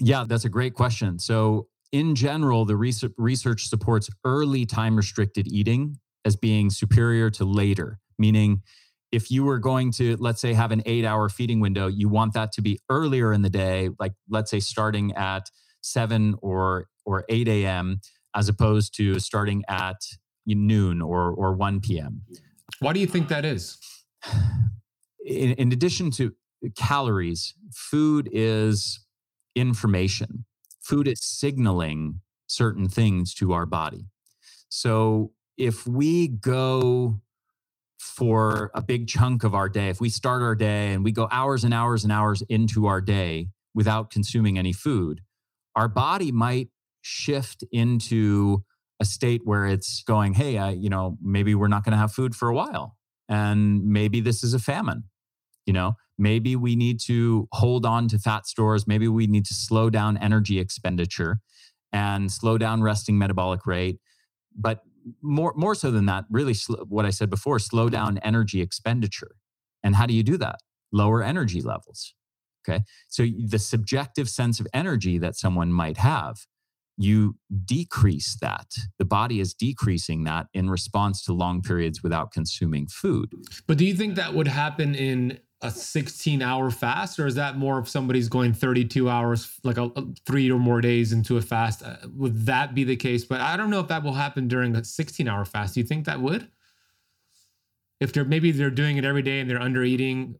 [0.00, 1.18] Yeah, that's a great question.
[1.18, 8.00] So, in general, the research supports early time restricted eating as being superior to later,
[8.18, 8.62] meaning
[9.12, 12.34] if you were going to, let's say, have an eight hour feeding window, you want
[12.34, 15.50] that to be earlier in the day, like let's say starting at
[15.82, 18.00] 7 or or 8 a.m.
[18.34, 20.02] as opposed to starting at
[20.44, 22.22] noon or or 1 p.m.
[22.80, 23.78] Why do you think that is?
[25.24, 26.32] In, in addition to
[26.76, 29.04] calories, food is
[29.56, 30.44] information.
[30.80, 34.06] Food is signaling certain things to our body.
[34.68, 37.20] So if we go
[37.98, 41.26] for a big chunk of our day, if we start our day and we go
[41.32, 45.22] hours and hours and hours into our day without consuming any food,
[45.74, 46.68] our body might
[47.02, 48.64] shift into
[49.00, 52.12] a state where it's going, hey, I, you know, maybe we're not going to have
[52.12, 52.96] food for a while.
[53.28, 55.04] And maybe this is a famine.
[55.66, 58.86] You know, maybe we need to hold on to fat stores.
[58.86, 61.40] Maybe we need to slow down energy expenditure
[61.92, 63.98] and slow down resting metabolic rate.
[64.56, 64.80] But
[65.22, 69.36] more, more so than that, really, sl- what I said before, slow down energy expenditure.
[69.82, 70.60] And how do you do that?
[70.92, 72.14] Lower energy levels.
[72.68, 72.82] Okay.
[73.08, 76.38] So the subjective sense of energy that someone might have,
[76.96, 78.66] you decrease that.
[78.98, 83.32] The body is decreasing that in response to long periods without consuming food.
[83.66, 87.56] But do you think that would happen in a 16 hour fast or is that
[87.56, 91.42] more if somebody's going 32 hours like a, a, three or more days into a
[91.42, 91.82] fast?
[91.82, 93.24] Uh, would that be the case?
[93.24, 95.74] But i don't know if that will happen during a 16 hour fast.
[95.74, 96.48] Do you think that would?
[98.00, 100.36] If they're maybe they're doing it every day and they're under eating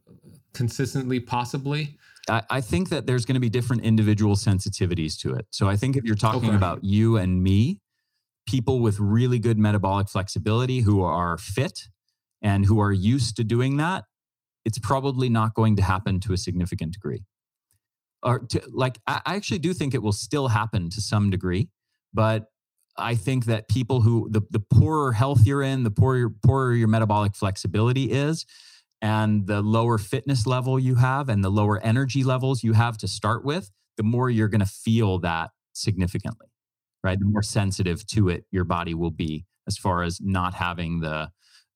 [0.53, 1.97] consistently possibly?
[2.29, 5.47] I, I think that there's going to be different individual sensitivities to it.
[5.51, 6.57] So I think if you're talking okay.
[6.57, 7.79] about you and me,
[8.47, 11.87] people with really good metabolic flexibility who are fit
[12.41, 14.05] and who are used to doing that,
[14.67, 17.23] it's probably not going to happen to a significant degree.
[18.21, 21.69] Or to, like, I actually do think it will still happen to some degree,
[22.13, 22.47] but
[22.97, 26.89] I think that people who the, the poorer health you're in, the poorer poorer your
[26.89, 28.45] metabolic flexibility is,
[29.01, 33.07] and the lower fitness level you have and the lower energy levels you have to
[33.07, 36.47] start with, the more you're going to feel that significantly,
[37.05, 37.19] right?
[37.19, 41.29] The more sensitive to it your body will be as far as not having the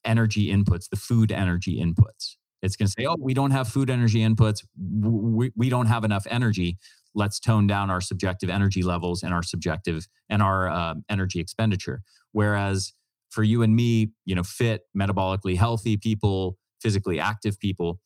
[0.04, 2.36] energy inputs, the food energy inputs.
[2.62, 4.64] It's going to say, oh, we don't have food energy inputs.
[4.78, 6.78] We, we don't have enough energy.
[7.14, 12.01] Let's tone down our subjective energy levels and our subjective and our uh, energy expenditure.
[12.32, 12.93] Whereas
[13.30, 17.99] for you and me, you know, fit, metabolically healthy people, physically active people,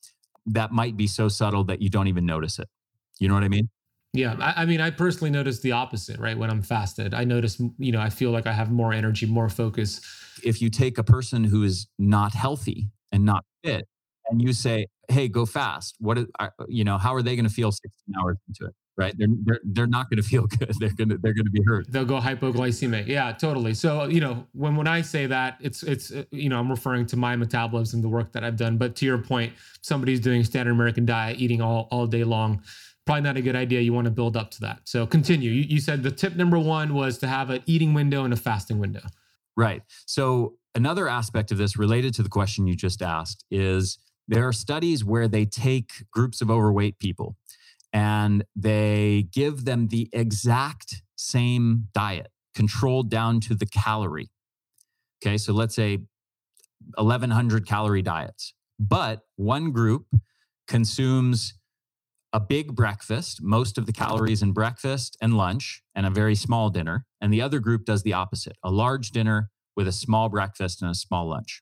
[0.46, 2.68] that might be so subtle that you don't even notice it.
[3.20, 3.70] You know what I mean?
[4.14, 6.38] Yeah, I, I, mean, I personally notice the opposite, right?
[6.38, 9.50] When I'm fasted, I notice, you know, I feel like I have more energy, more
[9.50, 10.00] focus.
[10.44, 13.86] If you take a person who is not healthy and not fit
[14.30, 16.26] and you say, "Hey, go fast," what is,
[16.68, 16.98] you know?
[16.98, 18.76] How are they going to feel 16 hours into it?
[18.98, 19.14] right?
[19.18, 20.74] They're they're, they're not going to feel good.
[20.80, 21.92] They're going to they're going to be hurt.
[21.92, 23.08] They'll go hypoglycemic.
[23.08, 23.74] Yeah, totally.
[23.74, 27.06] So you know when when I say that, it's it's uh, you know I'm referring
[27.08, 28.78] to my metabolism, the work that I've done.
[28.78, 32.62] But to your point, somebody's doing standard American diet, eating all all day long.
[33.06, 33.82] Probably not a good idea.
[33.82, 34.80] You want to build up to that.
[34.86, 35.52] So continue.
[35.52, 38.38] You, you said the tip number one was to have an eating window and a
[38.38, 39.04] fasting window.
[39.56, 39.84] Right.
[40.08, 44.54] So another aspect of this related to the question you just asked is there are
[44.54, 47.36] studies where they take groups of overweight people
[47.94, 54.30] and they give them the exact same diet, controlled down to the calorie.
[55.24, 56.00] Okay, so let's say
[56.96, 58.54] 1100 calorie diets.
[58.80, 60.08] But one group
[60.68, 61.54] consumes
[62.34, 66.70] a big breakfast, most of the calories in breakfast and lunch, and a very small
[66.70, 67.06] dinner.
[67.22, 70.92] And the other group does the opposite a large dinner with a small breakfast and
[70.92, 71.62] a small lunch.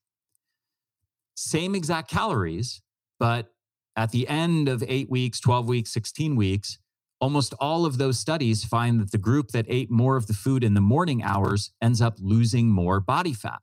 [1.35, 2.81] Same exact calories,
[3.19, 3.47] but
[3.95, 6.77] at the end of eight weeks, 12 weeks, 16 weeks,
[7.19, 10.63] almost all of those studies find that the group that ate more of the food
[10.63, 13.59] in the morning hours ends up losing more body fat.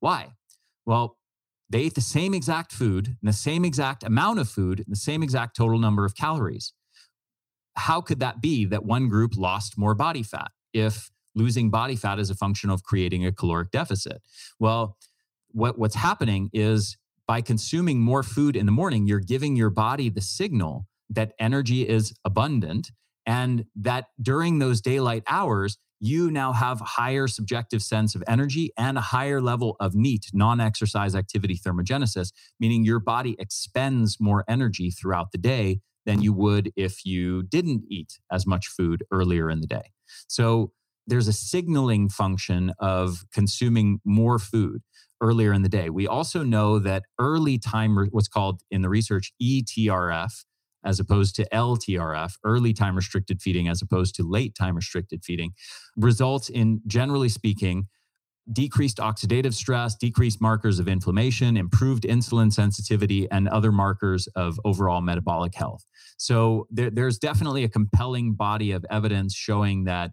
[0.00, 0.32] Why?
[0.84, 1.16] Well,
[1.68, 4.96] they ate the same exact food and the same exact amount of food and the
[4.96, 6.72] same exact total number of calories.
[7.76, 12.18] How could that be that one group lost more body fat if losing body fat
[12.18, 14.22] is a function of creating a caloric deficit?
[14.58, 14.96] Well,
[15.50, 16.96] what, what's happening is
[17.26, 21.88] by consuming more food in the morning, you're giving your body the signal that energy
[21.88, 22.90] is abundant
[23.26, 28.98] and that during those daylight hours, you now have higher subjective sense of energy and
[28.98, 35.32] a higher level of NEAT, non-exercise activity thermogenesis, meaning your body expends more energy throughout
[35.32, 39.66] the day than you would if you didn't eat as much food earlier in the
[39.66, 39.90] day.
[40.28, 40.72] So
[41.06, 44.82] there's a signaling function of consuming more food
[45.20, 45.90] earlier in the day.
[45.90, 50.44] We also know that early time, what's called in the research ETRF,
[50.84, 55.52] as opposed to LTRF, early time restricted feeding, as opposed to late time restricted feeding,
[55.96, 57.88] results in, generally speaking,
[58.52, 65.00] decreased oxidative stress, decreased markers of inflammation, improved insulin sensitivity, and other markers of overall
[65.00, 65.84] metabolic health.
[66.16, 70.12] So there, there's definitely a compelling body of evidence showing that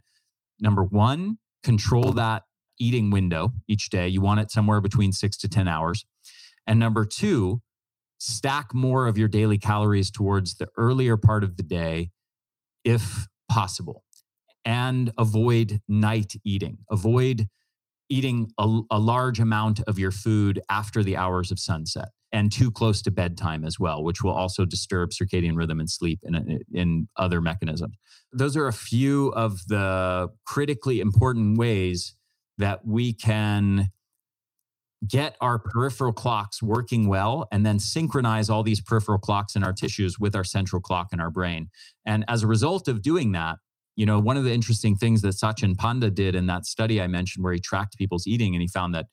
[0.60, 2.43] number one, control that
[2.80, 4.08] eating window each day.
[4.08, 6.06] You want it somewhere between six to 10 hours.
[6.68, 7.62] And number two,
[8.20, 12.12] stack more of your daily calories towards the earlier part of the day
[12.84, 14.04] if possible.
[14.66, 16.78] And avoid night eating.
[16.90, 17.48] Avoid
[18.10, 22.72] eating a, a, large amount of your food after the hours of sunset and too
[22.72, 27.08] close to bedtime as well, which will also disturb circadian rhythm and sleep and in
[27.18, 27.96] other mechanisms.
[28.32, 32.16] Those are a few of the critically important ways
[32.64, 33.91] that we can
[35.05, 39.74] get our peripheral clocks working well and then synchronize all these peripheral clocks in our
[39.74, 41.68] tissues with our central clock in our brain.
[42.05, 43.57] And as a result of doing that,
[43.97, 47.07] you know, one of the interesting things that Sachin Panda did in that study I
[47.07, 49.07] mentioned, where he tracked people's eating and he found that,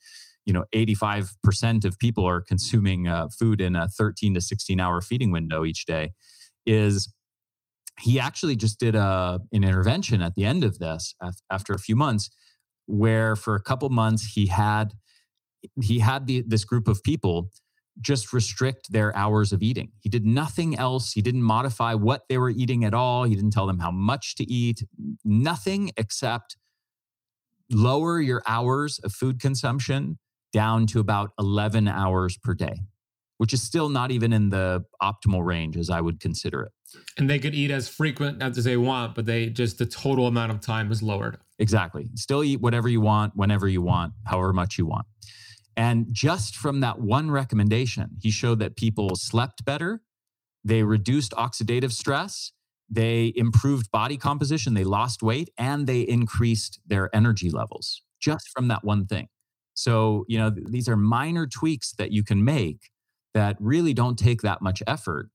[0.47, 5.01] you know, 85% of people are consuming uh, food in a 13 to 16 hour
[5.01, 6.13] feeding window each day,
[6.67, 7.13] is
[7.99, 11.17] he actually just did a, an intervention at the end of this
[11.51, 12.31] after a few months
[12.91, 14.93] where for a couple months he had
[15.83, 17.51] he had the, this group of people
[18.01, 19.93] just restrict their hours of eating.
[20.01, 21.13] He did nothing else.
[21.13, 23.25] He didn't modify what they were eating at all.
[23.25, 24.83] He didn't tell them how much to eat,
[25.25, 26.57] nothing except
[27.71, 30.19] lower your hours of food consumption
[30.53, 32.81] down to about 11 hours per day,
[33.39, 36.73] which is still not even in the optimal range as I would consider it.
[37.17, 40.53] And they could eat as frequent as they want, but they just the total amount
[40.53, 41.39] of time is lowered.
[41.59, 42.09] Exactly.
[42.15, 45.07] Still eat whatever you want, whenever you want, however much you want.
[45.77, 50.03] And just from that one recommendation, he showed that people slept better,
[50.65, 52.53] they reduced oxidative stress,
[52.89, 58.69] they improved body composition, they lost weight, and they increased their energy levels just from
[58.69, 59.29] that one thing.
[59.75, 62.91] So, you know, these are minor tweaks that you can make
[63.33, 65.31] that really don't take that much effort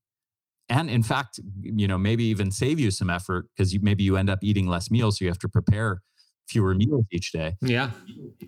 [0.70, 4.18] and in fact you know maybe even save you some effort because you maybe you
[4.18, 6.02] end up eating less meals so you have to prepare
[6.48, 7.92] fewer meals each day yeah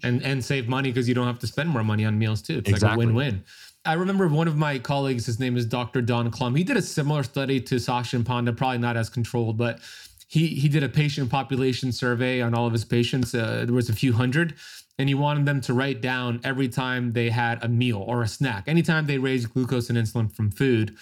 [0.03, 2.59] and and save money because you don't have to spend more money on meals too
[2.59, 3.05] it's exactly.
[3.05, 3.43] like a win-win
[3.85, 6.01] I remember one of my colleagues, his name is Dr.
[6.01, 6.55] Don Clum.
[6.55, 9.79] He did a similar study to Sachin Panda, probably not as controlled, but
[10.27, 13.33] he he did a patient population survey on all of his patients.
[13.33, 14.55] Uh, there was a few hundred,
[14.99, 18.27] and he wanted them to write down every time they had a meal or a
[18.27, 20.97] snack, anytime they raised glucose and insulin from food.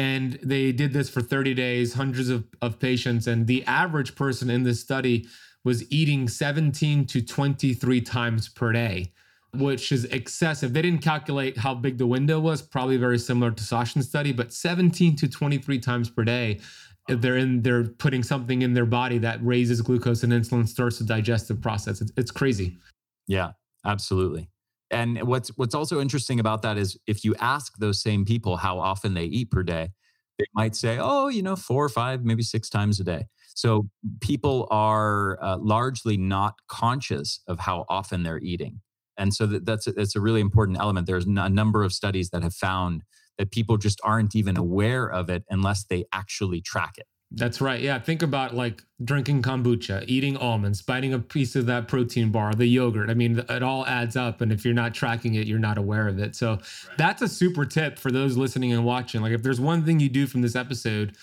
[0.00, 3.26] And they did this for 30 days, hundreds of, of patients.
[3.26, 5.26] And the average person in this study
[5.62, 9.12] was eating 17 to 23 times per day.
[9.52, 10.72] which is excessive.
[10.72, 14.52] They didn't calculate how big the window was, probably very similar to Sachin's study, but
[14.52, 16.60] 17 to 23 times per day.
[17.08, 17.62] They're in.
[17.62, 22.00] They're putting something in their body that raises glucose and insulin, starts the digestive process.
[22.00, 22.78] It's, it's crazy.
[23.26, 23.52] Yeah,
[23.84, 24.48] absolutely.
[24.90, 28.78] And what's what's also interesting about that is if you ask those same people how
[28.78, 29.90] often they eat per day,
[30.38, 33.88] they might say, "Oh, you know, four or five, maybe six times a day." So
[34.20, 38.80] people are uh, largely not conscious of how often they're eating.
[39.18, 41.06] And so that, that's, that's a really important element.
[41.06, 43.02] There's a number of studies that have found
[43.36, 47.06] that people just aren't even aware of it unless they actually track it.
[47.32, 47.80] That's right.
[47.80, 47.98] Yeah.
[48.00, 52.66] Think about like drinking kombucha, eating almonds, biting a piece of that protein bar, the
[52.66, 53.08] yogurt.
[53.08, 54.40] I mean, it all adds up.
[54.40, 56.34] And if you're not tracking it, you're not aware of it.
[56.34, 56.58] So
[56.98, 59.22] that's a super tip for those listening and watching.
[59.22, 61.16] Like, if there's one thing you do from this episode,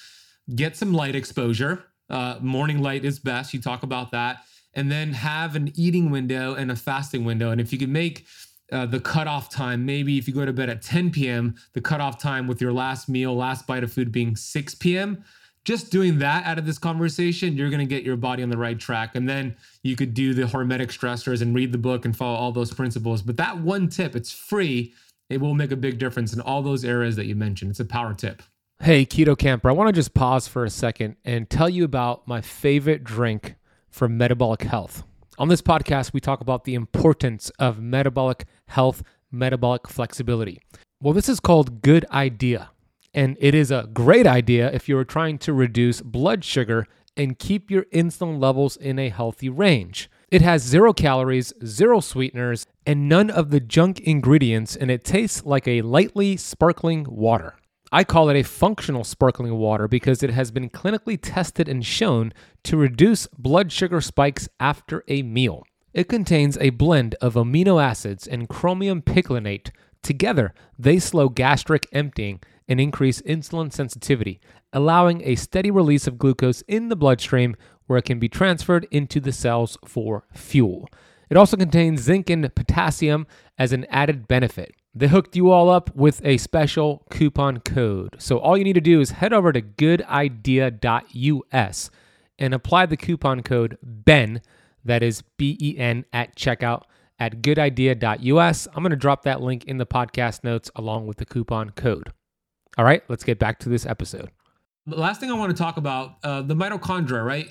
[0.55, 1.83] get some light exposure.
[2.09, 3.53] Uh, morning light is best.
[3.53, 4.43] You talk about that.
[4.73, 7.51] And then have an eating window and a fasting window.
[7.51, 8.27] And if you could make
[8.71, 12.17] uh, the cutoff time, maybe if you go to bed at 10 p.m., the cutoff
[12.17, 15.25] time with your last meal, last bite of food being 6 p.m.,
[15.65, 18.57] just doing that out of this conversation, you're going to get your body on the
[18.57, 19.15] right track.
[19.15, 22.51] And then you could do the hormetic stressors and read the book and follow all
[22.51, 23.21] those principles.
[23.21, 24.93] But that one tip, it's free.
[25.29, 27.71] It will make a big difference in all those areas that you mentioned.
[27.71, 28.41] It's a power tip.
[28.79, 32.27] Hey, Keto Kamper, I want to just pause for a second and tell you about
[32.27, 33.55] my favorite drink
[33.89, 35.03] for metabolic health.
[35.39, 40.61] On this podcast, we talk about the importance of metabolic health, metabolic flexibility.
[41.01, 42.69] Well, this is called Good Idea,
[43.17, 46.85] and it is a great idea if you are trying to reduce blood sugar
[47.17, 50.07] and keep your insulin levels in a healthy range.
[50.29, 55.43] It has zero calories, zero sweeteners, and none of the junk ingredients, and it tastes
[55.43, 57.55] like a lightly sparkling water.
[57.91, 62.33] I call it a functional sparkling water because it has been clinically tested and shown
[62.65, 65.63] to reduce blood sugar spikes after a meal.
[65.91, 69.71] It contains a blend of amino acids and chromium picolinate.
[70.03, 74.39] Together, they slow gastric emptying and increase insulin sensitivity,
[74.73, 79.19] allowing a steady release of glucose in the bloodstream where it can be transferred into
[79.19, 80.89] the cells for fuel.
[81.29, 83.27] It also contains zinc and potassium
[83.57, 84.75] as an added benefit.
[84.93, 88.15] They hooked you all up with a special coupon code.
[88.17, 90.09] So all you need to do is head over to goodidea.us
[92.39, 94.41] and apply the coupon code BEN,
[94.83, 96.83] that is B E N, at checkout
[97.19, 98.67] at goodidea.us.
[98.67, 102.11] I'm going to drop that link in the podcast notes along with the coupon code.
[102.77, 104.29] All right, let's get back to this episode.
[104.85, 107.49] The last thing I want to talk about uh, the mitochondria, right?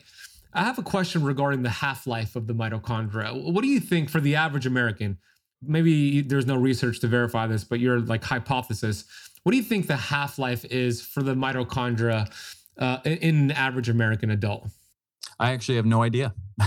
[0.55, 3.53] I have a question regarding the half life of the mitochondria.
[3.53, 5.19] What do you think for the average American?
[5.63, 9.05] maybe there's no research to verify this, but your like hypothesis.
[9.43, 12.31] What do you think the half life is for the mitochondria
[12.79, 14.69] uh, in an average American adult?
[15.39, 16.35] I actually have no idea.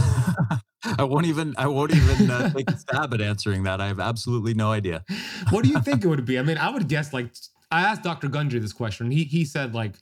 [0.97, 1.55] I won't even.
[1.57, 3.81] I won't even uh, take a stab at answering that.
[3.81, 5.03] I have absolutely no idea.
[5.49, 6.39] what do you think it would be?
[6.39, 7.31] I mean, I would guess like
[7.71, 8.27] I asked Dr.
[8.27, 9.11] Gundry this question.
[9.11, 9.95] He he said like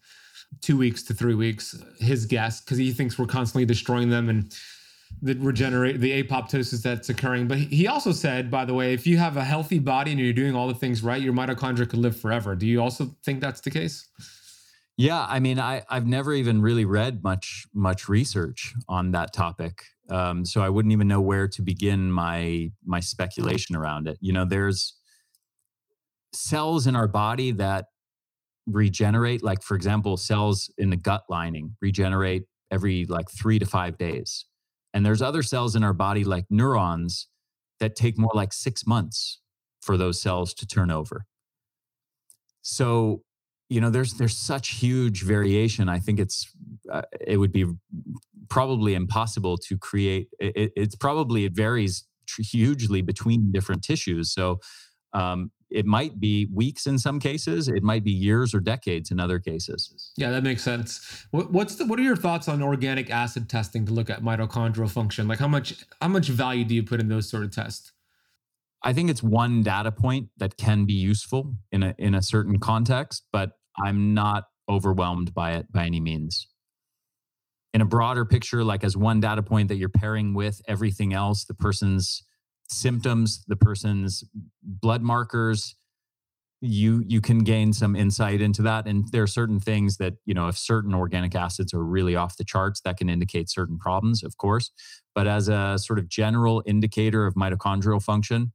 [0.62, 1.78] two weeks to three weeks.
[2.00, 4.54] His guess because he thinks we're constantly destroying them and
[5.22, 7.48] the regenerate the apoptosis that's occurring.
[7.48, 10.34] But he also said, by the way, if you have a healthy body and you're
[10.34, 12.56] doing all the things right, your mitochondria could live forever.
[12.56, 14.08] Do you also think that's the case?
[14.98, 19.84] Yeah, I mean, I I've never even really read much much research on that topic,
[20.10, 24.18] um, so I wouldn't even know where to begin my my speculation around it.
[24.22, 24.97] You know, there's
[26.34, 27.86] cells in our body that
[28.68, 33.98] regenerate, like for example, cells in the gut lining regenerate every like three to five
[33.98, 34.46] days.
[34.94, 37.28] And there's other cells in our body, like neurons,
[37.80, 39.40] that take more like six months
[39.82, 41.26] for those cells to turn over.
[42.62, 43.22] So,
[43.70, 45.88] you know, there's there's such huge variation.
[45.88, 46.52] I think it's
[46.92, 47.66] uh, it would be
[48.50, 50.28] probably impossible to create.
[50.40, 52.06] It, it's probably it varies
[52.40, 54.34] hugely between different tissues.
[54.34, 54.60] So,
[55.14, 59.20] um, it might be weeks in some cases it might be years or decades in
[59.20, 60.12] other cases.
[60.18, 61.26] Yeah that makes sense.
[61.32, 65.28] What's the what are your thoughts on organic acid testing to look at mitochondrial function?
[65.28, 67.92] Like how much how much value do you put in those sort of tests?
[68.84, 72.60] I think it's one data point that can be useful in a in a certain
[72.60, 73.52] context but
[73.84, 76.48] i'm not overwhelmed by it by any means.
[77.74, 81.46] In a broader picture like as one data point that you're pairing with everything else
[81.46, 82.24] the person's
[82.68, 84.24] symptoms, the person's
[84.64, 85.76] blood markers,
[86.60, 88.88] you you can gain some insight into that.
[88.88, 92.38] And there are certain things that you know if certain organic acids are really off
[92.38, 94.72] the charts that can indicate certain problems of course.
[95.14, 98.54] But as a sort of general indicator of mitochondrial function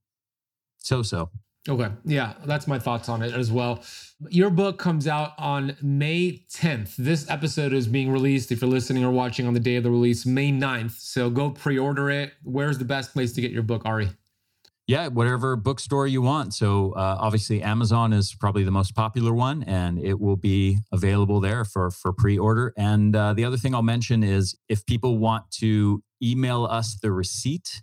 [0.82, 1.30] so so
[1.68, 1.90] Okay.
[2.04, 3.84] Yeah, that's my thoughts on it as well.
[4.30, 6.96] Your book comes out on May 10th.
[6.96, 9.90] This episode is being released, if you're listening or watching on the day of the
[9.90, 10.98] release, May 9th.
[10.98, 12.32] So go pre order it.
[12.42, 14.10] Where's the best place to get your book, Ari?
[14.88, 16.54] Yeah, whatever bookstore you want.
[16.54, 21.38] So uh, obviously, Amazon is probably the most popular one, and it will be available
[21.38, 22.74] there for for pre order.
[22.76, 27.12] And uh, the other thing I'll mention is if people want to email us the
[27.12, 27.82] receipt,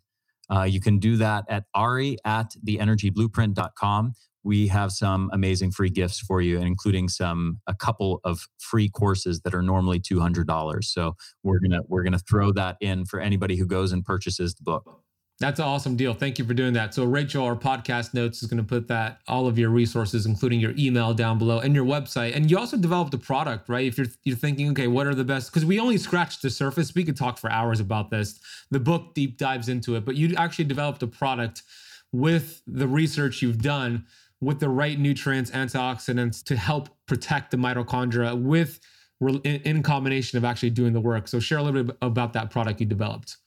[0.53, 4.13] uh, you can do that at ari at theenergyblueprint.com.
[4.43, 9.41] We have some amazing free gifts for you, including some a couple of free courses
[9.41, 10.91] that are normally two hundred dollars.
[10.91, 14.63] So we're gonna we're gonna throw that in for anybody who goes and purchases the
[14.63, 15.03] book.
[15.39, 16.13] That's an awesome deal.
[16.13, 16.93] Thank you for doing that.
[16.93, 20.59] So Rachel, our podcast notes is going to put that all of your resources, including
[20.59, 22.35] your email down below and your website.
[22.35, 23.87] And you also developed a product, right?
[23.87, 25.49] If you're you're thinking, okay, what are the best?
[25.49, 26.93] Because we only scratched the surface.
[26.93, 28.41] We could talk for hours about this.
[28.69, 31.63] The book deep dives into it, but you actually developed a product
[32.11, 34.05] with the research you've done
[34.41, 38.79] with the right nutrients, antioxidants to help protect the mitochondria with
[39.43, 41.27] in combination of actually doing the work.
[41.29, 43.37] So share a little bit about that product you developed.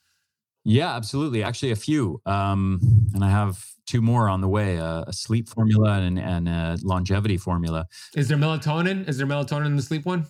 [0.65, 1.43] Yeah, absolutely.
[1.43, 2.21] Actually, a few.
[2.25, 2.81] Um,
[3.15, 6.79] and I have two more on the way uh, a sleep formula and, and a
[6.83, 7.87] longevity formula.
[8.15, 9.09] Is there melatonin?
[9.09, 10.27] Is there melatonin in the sleep one?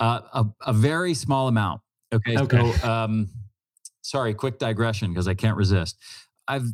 [0.00, 1.80] Uh, a, a very small amount.
[2.12, 2.36] Okay.
[2.36, 2.72] okay.
[2.72, 3.30] So, um,
[4.02, 5.96] sorry, quick digression because I can't resist.
[6.48, 6.66] I've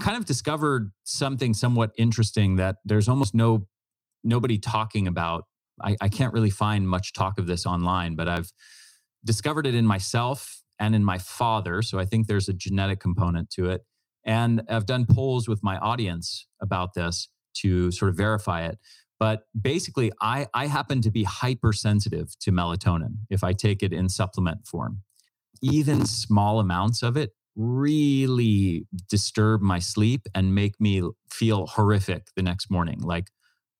[0.00, 3.66] kind of discovered something somewhat interesting that there's almost no
[4.24, 5.44] nobody talking about.
[5.82, 8.52] I, I can't really find much talk of this online, but I've
[9.24, 11.80] discovered it in myself and in my father.
[11.80, 13.82] So I think there's a genetic component to it.
[14.26, 17.28] And I've done polls with my audience about this
[17.58, 18.78] to sort of verify it.
[19.20, 24.08] But basically, I, I happen to be hypersensitive to melatonin if I take it in
[24.08, 25.02] supplement form.
[25.62, 32.42] Even small amounts of it really disturb my sleep and make me feel horrific the
[32.42, 32.98] next morning.
[33.00, 33.28] Like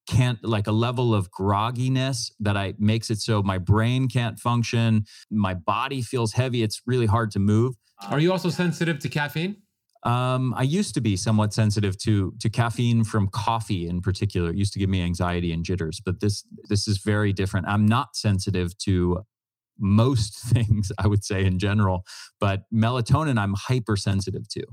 [0.08, 5.04] can't like a level of grogginess that I makes it so my brain can't function,
[5.30, 7.74] my body feels heavy, it's really hard to move.
[8.08, 9.56] Are you also sensitive to caffeine?
[10.04, 14.50] Um, I used to be somewhat sensitive to to caffeine from coffee in particular.
[14.50, 17.68] It used to give me anxiety and jitters, but this this is very different.
[17.68, 19.22] I'm not sensitive to
[19.78, 22.04] most things, I would say in general,
[22.40, 24.64] but melatonin I'm hypersensitive to.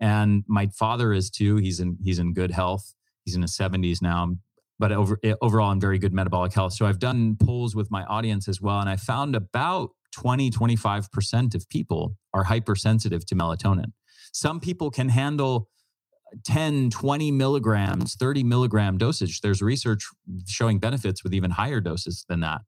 [0.00, 1.56] And my father is too.
[1.56, 2.94] He's in he's in good health.
[3.24, 4.36] He's in his 70s now
[4.78, 6.72] but over, eh, overall in very good metabolic health.
[6.72, 11.54] So I've done polls with my audience as well, and I found about 20, 25%
[11.54, 13.92] of people are hypersensitive to melatonin.
[14.32, 15.68] Some people can handle
[16.44, 19.40] 10, 20 milligrams, 30 milligram dosage.
[19.40, 20.04] There's research
[20.46, 22.62] showing benefits with even higher doses than that.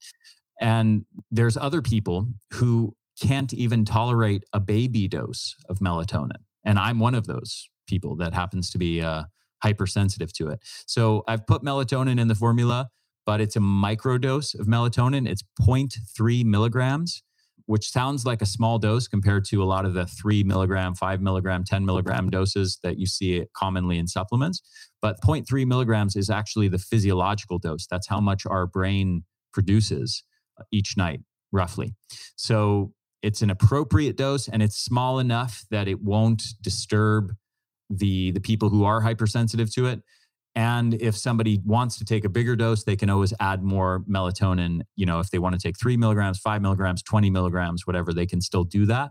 [0.60, 6.42] And there's other people who can't even tolerate a baby dose of melatonin.
[6.64, 9.24] And I'm one of those people that happens to be uh,
[9.62, 10.60] hypersensitive to it.
[10.86, 12.90] So I've put melatonin in the formula,
[13.26, 15.28] but it's a microdose of melatonin.
[15.28, 17.22] It's 0.3 milligrams,
[17.66, 21.20] which sounds like a small dose compared to a lot of the three milligram, five
[21.20, 24.62] milligram, 10 milligram doses that you see commonly in supplements.
[25.00, 27.86] But 0.3 milligrams is actually the physiological dose.
[27.86, 30.24] That's how much our brain produces
[30.58, 31.20] uh, each night,
[31.52, 31.94] roughly.
[32.36, 32.92] So
[33.22, 37.34] it's an appropriate dose and it's small enough that it won't disturb
[37.90, 40.00] the the people who are hypersensitive to it
[40.54, 44.80] and if somebody wants to take a bigger dose they can always add more melatonin
[44.96, 48.26] you know if they want to take three milligrams five milligrams 20 milligrams whatever they
[48.26, 49.10] can still do that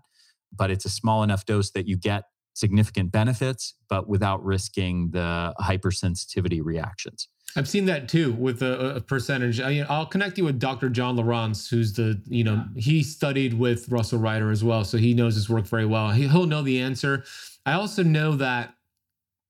[0.55, 2.23] but it's a small enough dose that you get
[2.53, 9.01] significant benefits but without risking the hypersensitivity reactions I've seen that too with a, a
[9.01, 9.59] percentage.
[9.59, 10.89] I, will connect you with Dr.
[10.89, 14.83] John Lawrence, who's the, you know, he studied with Russel Reiter as well.
[14.83, 16.11] So he knows his work very well.
[16.11, 17.23] He, he'll know the answer.
[17.69, 18.73] I also know that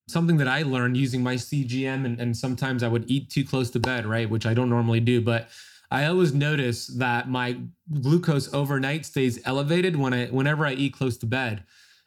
[0.10, 3.70] something that I learned using my CGM, and, and sometimes I would eat too close
[3.72, 4.30] to bed, right?
[4.30, 5.48] Which I don't normally do, but
[5.90, 7.62] I always notice that my
[8.02, 11.64] glucose overnight stays elevated when I whenever I eat close to bed.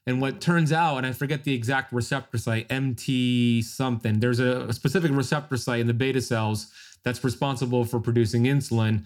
[0.07, 4.67] And what turns out, and I forget the exact receptor site, MT something, there's a,
[4.69, 6.71] a specific receptor site in the beta cells
[7.05, 9.05] that's responsible for producing insulin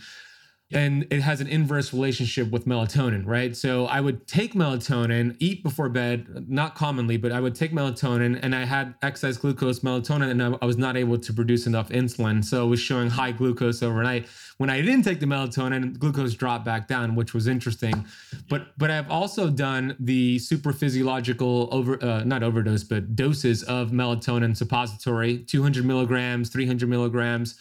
[0.73, 3.55] and it has an inverse relationship with melatonin, right?
[3.57, 8.41] So I would take melatonin, eat before bed, not commonly, but I would take melatonin
[8.43, 12.45] and I had excess glucose melatonin and I was not able to produce enough insulin.
[12.45, 14.27] So it was showing high glucose overnight.
[14.57, 18.05] When I didn't take the melatonin, glucose dropped back down, which was interesting.
[18.49, 23.91] But but I've also done the super physiological over uh, not overdose, but doses of
[23.91, 27.55] melatonin suppository, 200 milligrams, 300 milligrams.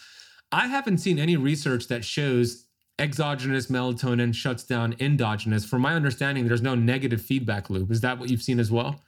[0.50, 2.65] I haven't seen any research that shows
[2.98, 5.64] exogenous melatonin shuts down endogenous.
[5.64, 7.90] From my understanding, there's no negative feedback loop.
[7.90, 9.02] Is that what you've seen as well?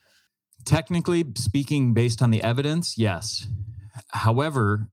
[0.64, 3.46] Technically speaking, based on the evidence, yes.
[4.10, 4.88] However,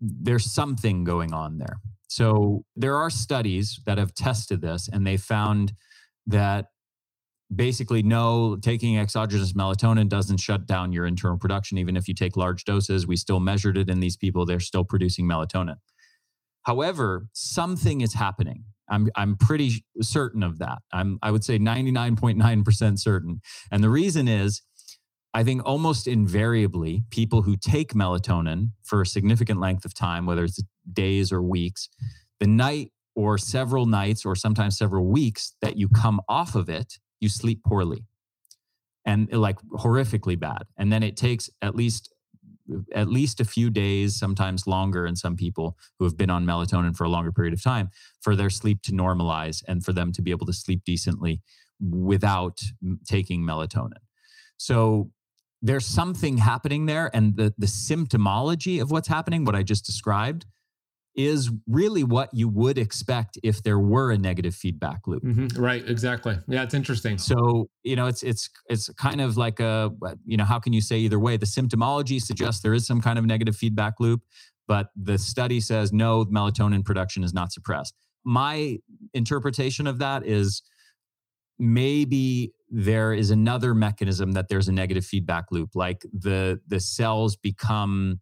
[0.00, 1.80] there's something going on there.
[2.08, 5.72] So there are studies that have tested this and they found
[6.26, 6.66] that
[7.54, 12.36] basically no taking exogenous melatonin doesn't shut down your internal production even if you take
[12.36, 15.76] large doses we still measured it in these people they're still producing melatonin
[16.64, 18.64] however something is happening.
[18.88, 20.78] I'm i'm pretty certain of that.
[20.92, 23.40] I'm i would say 99.9% certain.
[23.70, 24.62] And the reason is
[25.34, 30.44] i think almost invariably people who take melatonin for a significant length of time whether
[30.44, 30.62] it's
[30.92, 31.88] days or weeks
[32.40, 36.98] the night or several nights or sometimes several weeks that you come off of it
[37.20, 38.04] you sleep poorly
[39.04, 40.62] and like horrifically bad.
[40.76, 42.11] And then it takes at least
[42.94, 46.96] at least a few days sometimes longer in some people who have been on melatonin
[46.96, 47.90] for a longer period of time
[48.20, 51.40] for their sleep to normalize and for them to be able to sleep decently
[51.80, 52.60] without
[53.06, 54.00] taking melatonin.
[54.56, 55.10] So
[55.62, 60.44] there's something happening there and the the symptomology of what's happening what i just described
[61.14, 65.22] is really what you would expect if there were a negative feedback loop.
[65.22, 65.60] Mm-hmm.
[65.60, 66.38] Right, exactly.
[66.48, 67.18] Yeah, it's interesting.
[67.18, 69.90] So, you know, it's it's it's kind of like a
[70.24, 71.36] you know, how can you say either way?
[71.36, 74.22] The symptomology suggests there is some kind of negative feedback loop,
[74.66, 77.94] but the study says no, melatonin production is not suppressed.
[78.24, 78.78] My
[79.12, 80.62] interpretation of that is
[81.58, 87.36] maybe there is another mechanism that there's a negative feedback loop like the the cells
[87.36, 88.18] become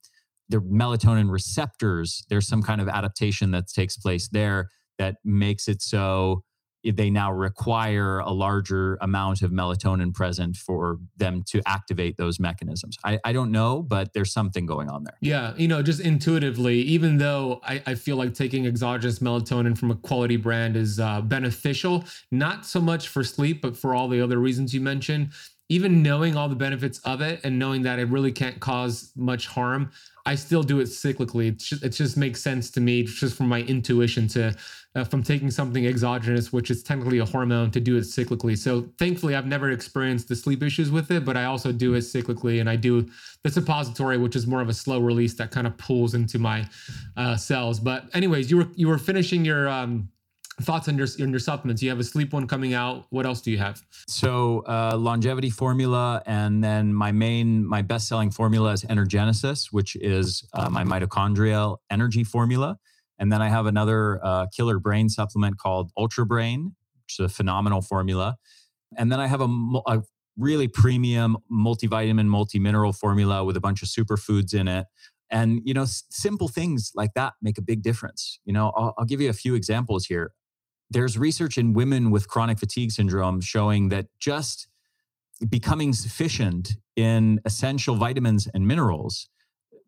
[0.51, 4.69] the melatonin receptors, there's some kind of adaptation that takes place there
[4.99, 6.43] that makes it so
[6.83, 12.97] they now require a larger amount of melatonin present for them to activate those mechanisms.
[13.05, 15.17] I, I, don't know, but there's something going on there.
[15.21, 19.91] Yeah, you know, just intuitively, even though I, I feel like taking exogenous melatonin from
[19.91, 24.23] a quality brand is uh, beneficial, not so much for sleep, but for all the
[24.23, 25.33] other reasons you mentioned
[25.71, 29.47] even knowing all the benefits of it and knowing that it really can't cause much
[29.47, 29.91] harm,
[30.27, 31.49] I still do it cyclically.
[31.49, 34.55] It just, it just makes sense to me, just from my intuition to
[34.97, 38.59] uh, from taking something exogenous, which is technically a hormone, to do it cyclically.
[38.59, 42.01] So thankfully, I've never experienced the sleep issues with it, but I also do it
[42.01, 43.09] cyclically, and I do
[43.45, 46.69] the suppository, which is more of a slow release that kind of pulls into my
[47.17, 47.79] uh, cells.
[47.79, 50.09] But anyways, you were you were finishing your um,
[50.63, 51.83] thoughts on your on your supplements.
[51.83, 53.07] You have a sleep one coming out.
[53.11, 53.83] What else do you have?
[54.09, 59.97] So uh, longevity formula, and then my main my best selling formula is Energenesis, which
[59.97, 62.79] is uh, my mitochondrial energy formula.
[63.19, 66.75] And then I have another uh, killer brain supplement called Ultra Brain,
[67.05, 68.37] which is a phenomenal formula.
[68.97, 69.49] And then I have a,
[69.87, 70.03] a
[70.39, 74.87] really premium multivitamin, multi mineral formula with a bunch of superfoods in it.
[75.31, 78.41] And you know, simple things like that make a big difference.
[78.45, 80.33] You know, I'll, I'll give you a few examples here
[80.91, 84.69] there's research in women with chronic fatigue syndrome showing that just
[85.49, 89.29] becoming sufficient in essential vitamins and minerals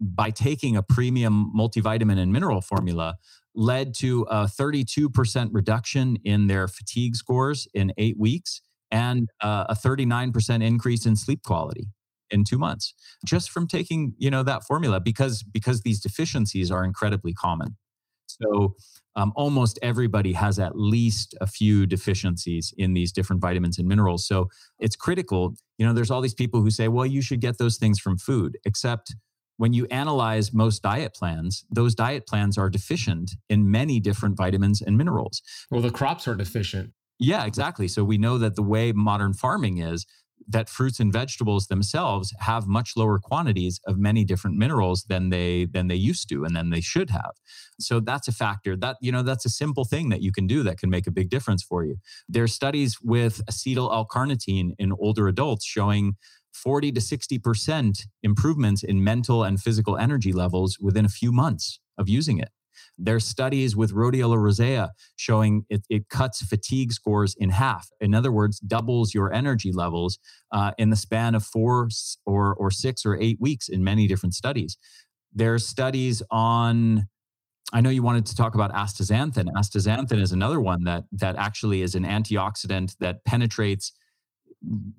[0.01, 3.17] by taking a premium multivitamin and mineral formula
[3.55, 9.75] led to a 32% reduction in their fatigue scores in eight weeks and uh, a
[9.75, 11.89] 39% increase in sleep quality
[12.31, 16.83] in two months just from taking you know that formula because because these deficiencies are
[16.85, 17.77] incredibly common.
[18.27, 18.75] So
[19.17, 24.27] um, almost everybody has at least a few deficiencies in these different vitamins and minerals.
[24.27, 24.49] So
[24.79, 25.55] it's critical.
[25.79, 28.19] You know, there's all these people who say, well, you should get those things from
[28.19, 29.15] food, except
[29.59, 34.81] when you analyze most diet plans, those diet plans are deficient in many different vitamins
[34.81, 35.43] and minerals.
[35.71, 36.93] Well, the crops are deficient.
[37.19, 37.87] Yeah, exactly.
[37.87, 40.07] So we know that the way modern farming is,
[40.49, 45.67] that fruits and vegetables themselves have much lower quantities of many different minerals than they
[45.67, 47.33] than they used to and than they should have.
[47.81, 48.77] So that's a factor.
[48.77, 51.11] That you know that's a simple thing that you can do that can make a
[51.13, 51.97] big difference for you.
[52.29, 56.15] There's studies with acetyl l-carnitine in older adults showing
[56.53, 62.11] 40 to 60% improvements in mental and physical energy levels within a few months of
[62.11, 62.51] using it
[62.99, 67.89] there's studies with rhodiola rosea showing it, it cuts fatigue scores in half.
[68.01, 70.19] In other words, doubles your energy levels
[70.53, 71.89] uh, in the span of four
[72.27, 74.77] or, or six or eight weeks in many different studies.
[75.33, 77.09] There's studies on
[77.75, 79.47] I know you wanted to talk about astaxanthin.
[79.57, 83.93] Astaxanthin is another one that that actually is an antioxidant that penetrates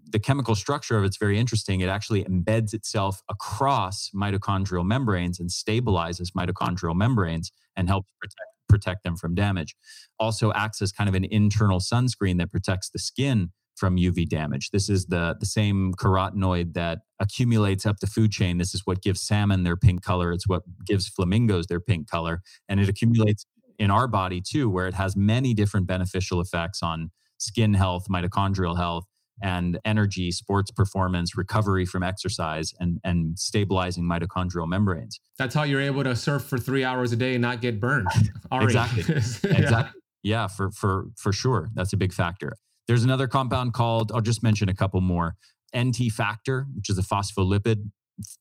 [0.09, 1.81] the chemical structure of it's very interesting.
[1.81, 9.03] It actually embeds itself across mitochondrial membranes and stabilizes mitochondrial membranes and helps protect protect
[9.03, 9.75] them from damage.
[10.19, 14.71] Also acts as kind of an internal sunscreen that protects the skin from UV damage.
[14.71, 18.57] This is the the same carotenoid that accumulates up the food chain.
[18.57, 20.31] This is what gives salmon their pink color.
[20.31, 23.45] It's what gives flamingos their pink color, and it accumulates
[23.79, 28.77] in our body too, where it has many different beneficial effects on skin health, mitochondrial
[28.77, 29.05] health,
[29.41, 35.19] and energy, sports performance, recovery from exercise, and, and stabilizing mitochondrial membranes.
[35.37, 38.07] That's how you're able to surf for three hours a day and not get burned.
[38.51, 39.03] exactly.
[39.49, 39.57] yeah.
[39.57, 40.01] Exactly.
[40.21, 41.69] Yeah, for for for sure.
[41.73, 42.53] That's a big factor.
[42.87, 45.35] There's another compound called, I'll just mention a couple more
[45.77, 47.89] NT Factor, which is a phospholipid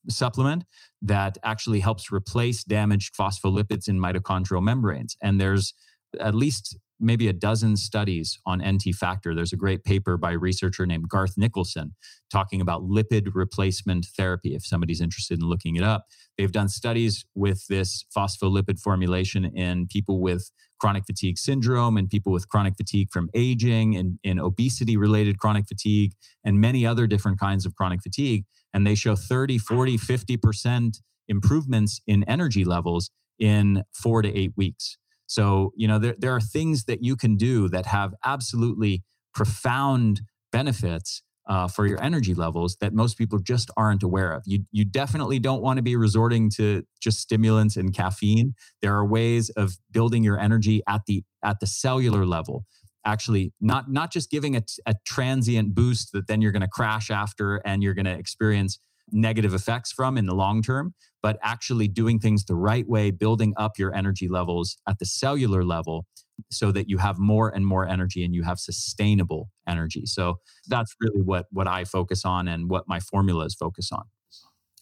[0.08, 0.64] supplement
[1.00, 5.16] that actually helps replace damaged phospholipids in mitochondrial membranes.
[5.22, 5.74] And there's
[6.20, 9.34] at least maybe a dozen studies on NT factor.
[9.34, 11.92] There's a great paper by a researcher named Garth Nicolson
[12.30, 14.54] talking about lipid replacement therapy.
[14.54, 16.06] If somebody's interested in looking it up,
[16.38, 20.50] they've done studies with this phospholipid formulation in people with
[20.80, 25.66] chronic fatigue syndrome and people with chronic fatigue from aging and in obesity related chronic
[25.66, 26.12] fatigue
[26.44, 28.44] and many other different kinds of chronic fatigue.
[28.72, 30.96] And they show 30, 40, 50%
[31.28, 34.98] improvements in energy levels in four to eight weeks.
[35.26, 39.02] So, you know, there, there are things that you can do that have absolutely
[39.34, 44.42] profound benefits uh, for your energy levels that most people just aren't aware of.
[44.46, 48.54] You, you definitely don't want to be resorting to just stimulants and caffeine.
[48.80, 52.64] There are ways of building your energy at the at the cellular level.
[53.04, 57.10] Actually, not not just giving a, a transient boost that then you're going to crash
[57.10, 58.78] after and you're going to experience
[59.12, 63.54] negative effects from in the long term, but actually doing things the right way, building
[63.56, 66.06] up your energy levels at the cellular level
[66.50, 70.06] so that you have more and more energy and you have sustainable energy.
[70.06, 74.04] So that's really what what I focus on and what my formulas focus on.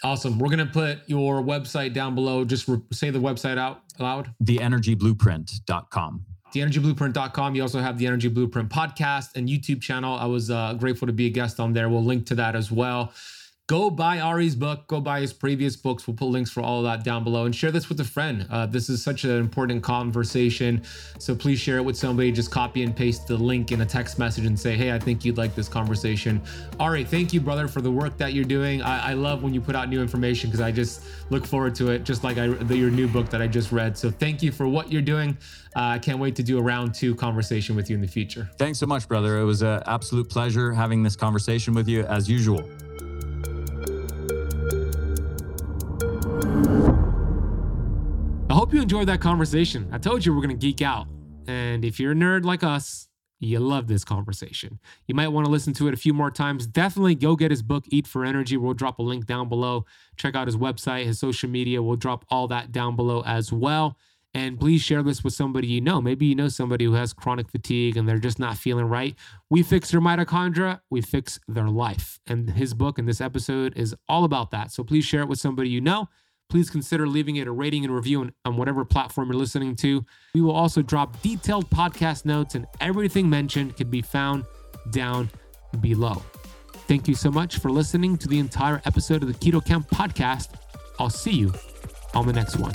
[0.02, 0.38] Awesome.
[0.38, 2.42] We're going to put your website down below.
[2.46, 4.32] Just re- say the website out loud.
[4.42, 6.24] Theenergyblueprint.com
[6.54, 7.54] theenergyblueprint.com.
[7.54, 10.16] You also have the Energy Blueprint podcast and YouTube channel.
[10.16, 11.88] I was uh, grateful to be a guest on there.
[11.88, 13.12] We'll link to that as well
[13.70, 16.04] go buy Ari's book, go buy his previous books.
[16.04, 18.44] We'll put links for all of that down below and share this with a friend.
[18.50, 20.82] Uh, this is such an important conversation.
[21.20, 22.32] So please share it with somebody.
[22.32, 25.24] Just copy and paste the link in a text message and say, hey, I think
[25.24, 26.42] you'd like this conversation.
[26.80, 28.82] Ari, thank you, brother, for the work that you're doing.
[28.82, 31.92] I, I love when you put out new information because I just look forward to
[31.92, 33.96] it, just like I, the, your new book that I just read.
[33.96, 35.38] So thank you for what you're doing.
[35.76, 38.50] Uh, I can't wait to do a round two conversation with you in the future.
[38.58, 39.38] Thanks so much, brother.
[39.38, 42.68] It was an absolute pleasure having this conversation with you as usual.
[48.50, 49.88] I hope you enjoyed that conversation.
[49.92, 51.06] I told you we're going to geek out.
[51.46, 53.08] And if you're a nerd like us,
[53.40, 54.78] you love this conversation.
[55.06, 56.66] You might want to listen to it a few more times.
[56.66, 58.56] Definitely go get his book, Eat for Energy.
[58.56, 59.86] We'll drop a link down below.
[60.16, 61.82] Check out his website, his social media.
[61.82, 63.96] We'll drop all that down below as well.
[64.34, 66.00] And please share this with somebody you know.
[66.00, 69.16] Maybe you know somebody who has chronic fatigue and they're just not feeling right.
[69.48, 72.20] We fix their mitochondria, we fix their life.
[72.26, 74.70] And his book and this episode is all about that.
[74.70, 76.08] So please share it with somebody you know
[76.50, 80.04] please consider leaving it a rating and review on, on, whatever platform you're listening to.
[80.34, 84.44] We will also drop detailed podcast notes, and everything mentioned can be found
[84.90, 85.30] down
[85.80, 86.22] below.
[86.88, 90.48] Thank you so much for listening to the entire episode of the Keto Kamp podcast.
[90.98, 91.54] I'll see you
[92.14, 92.74] on the next one.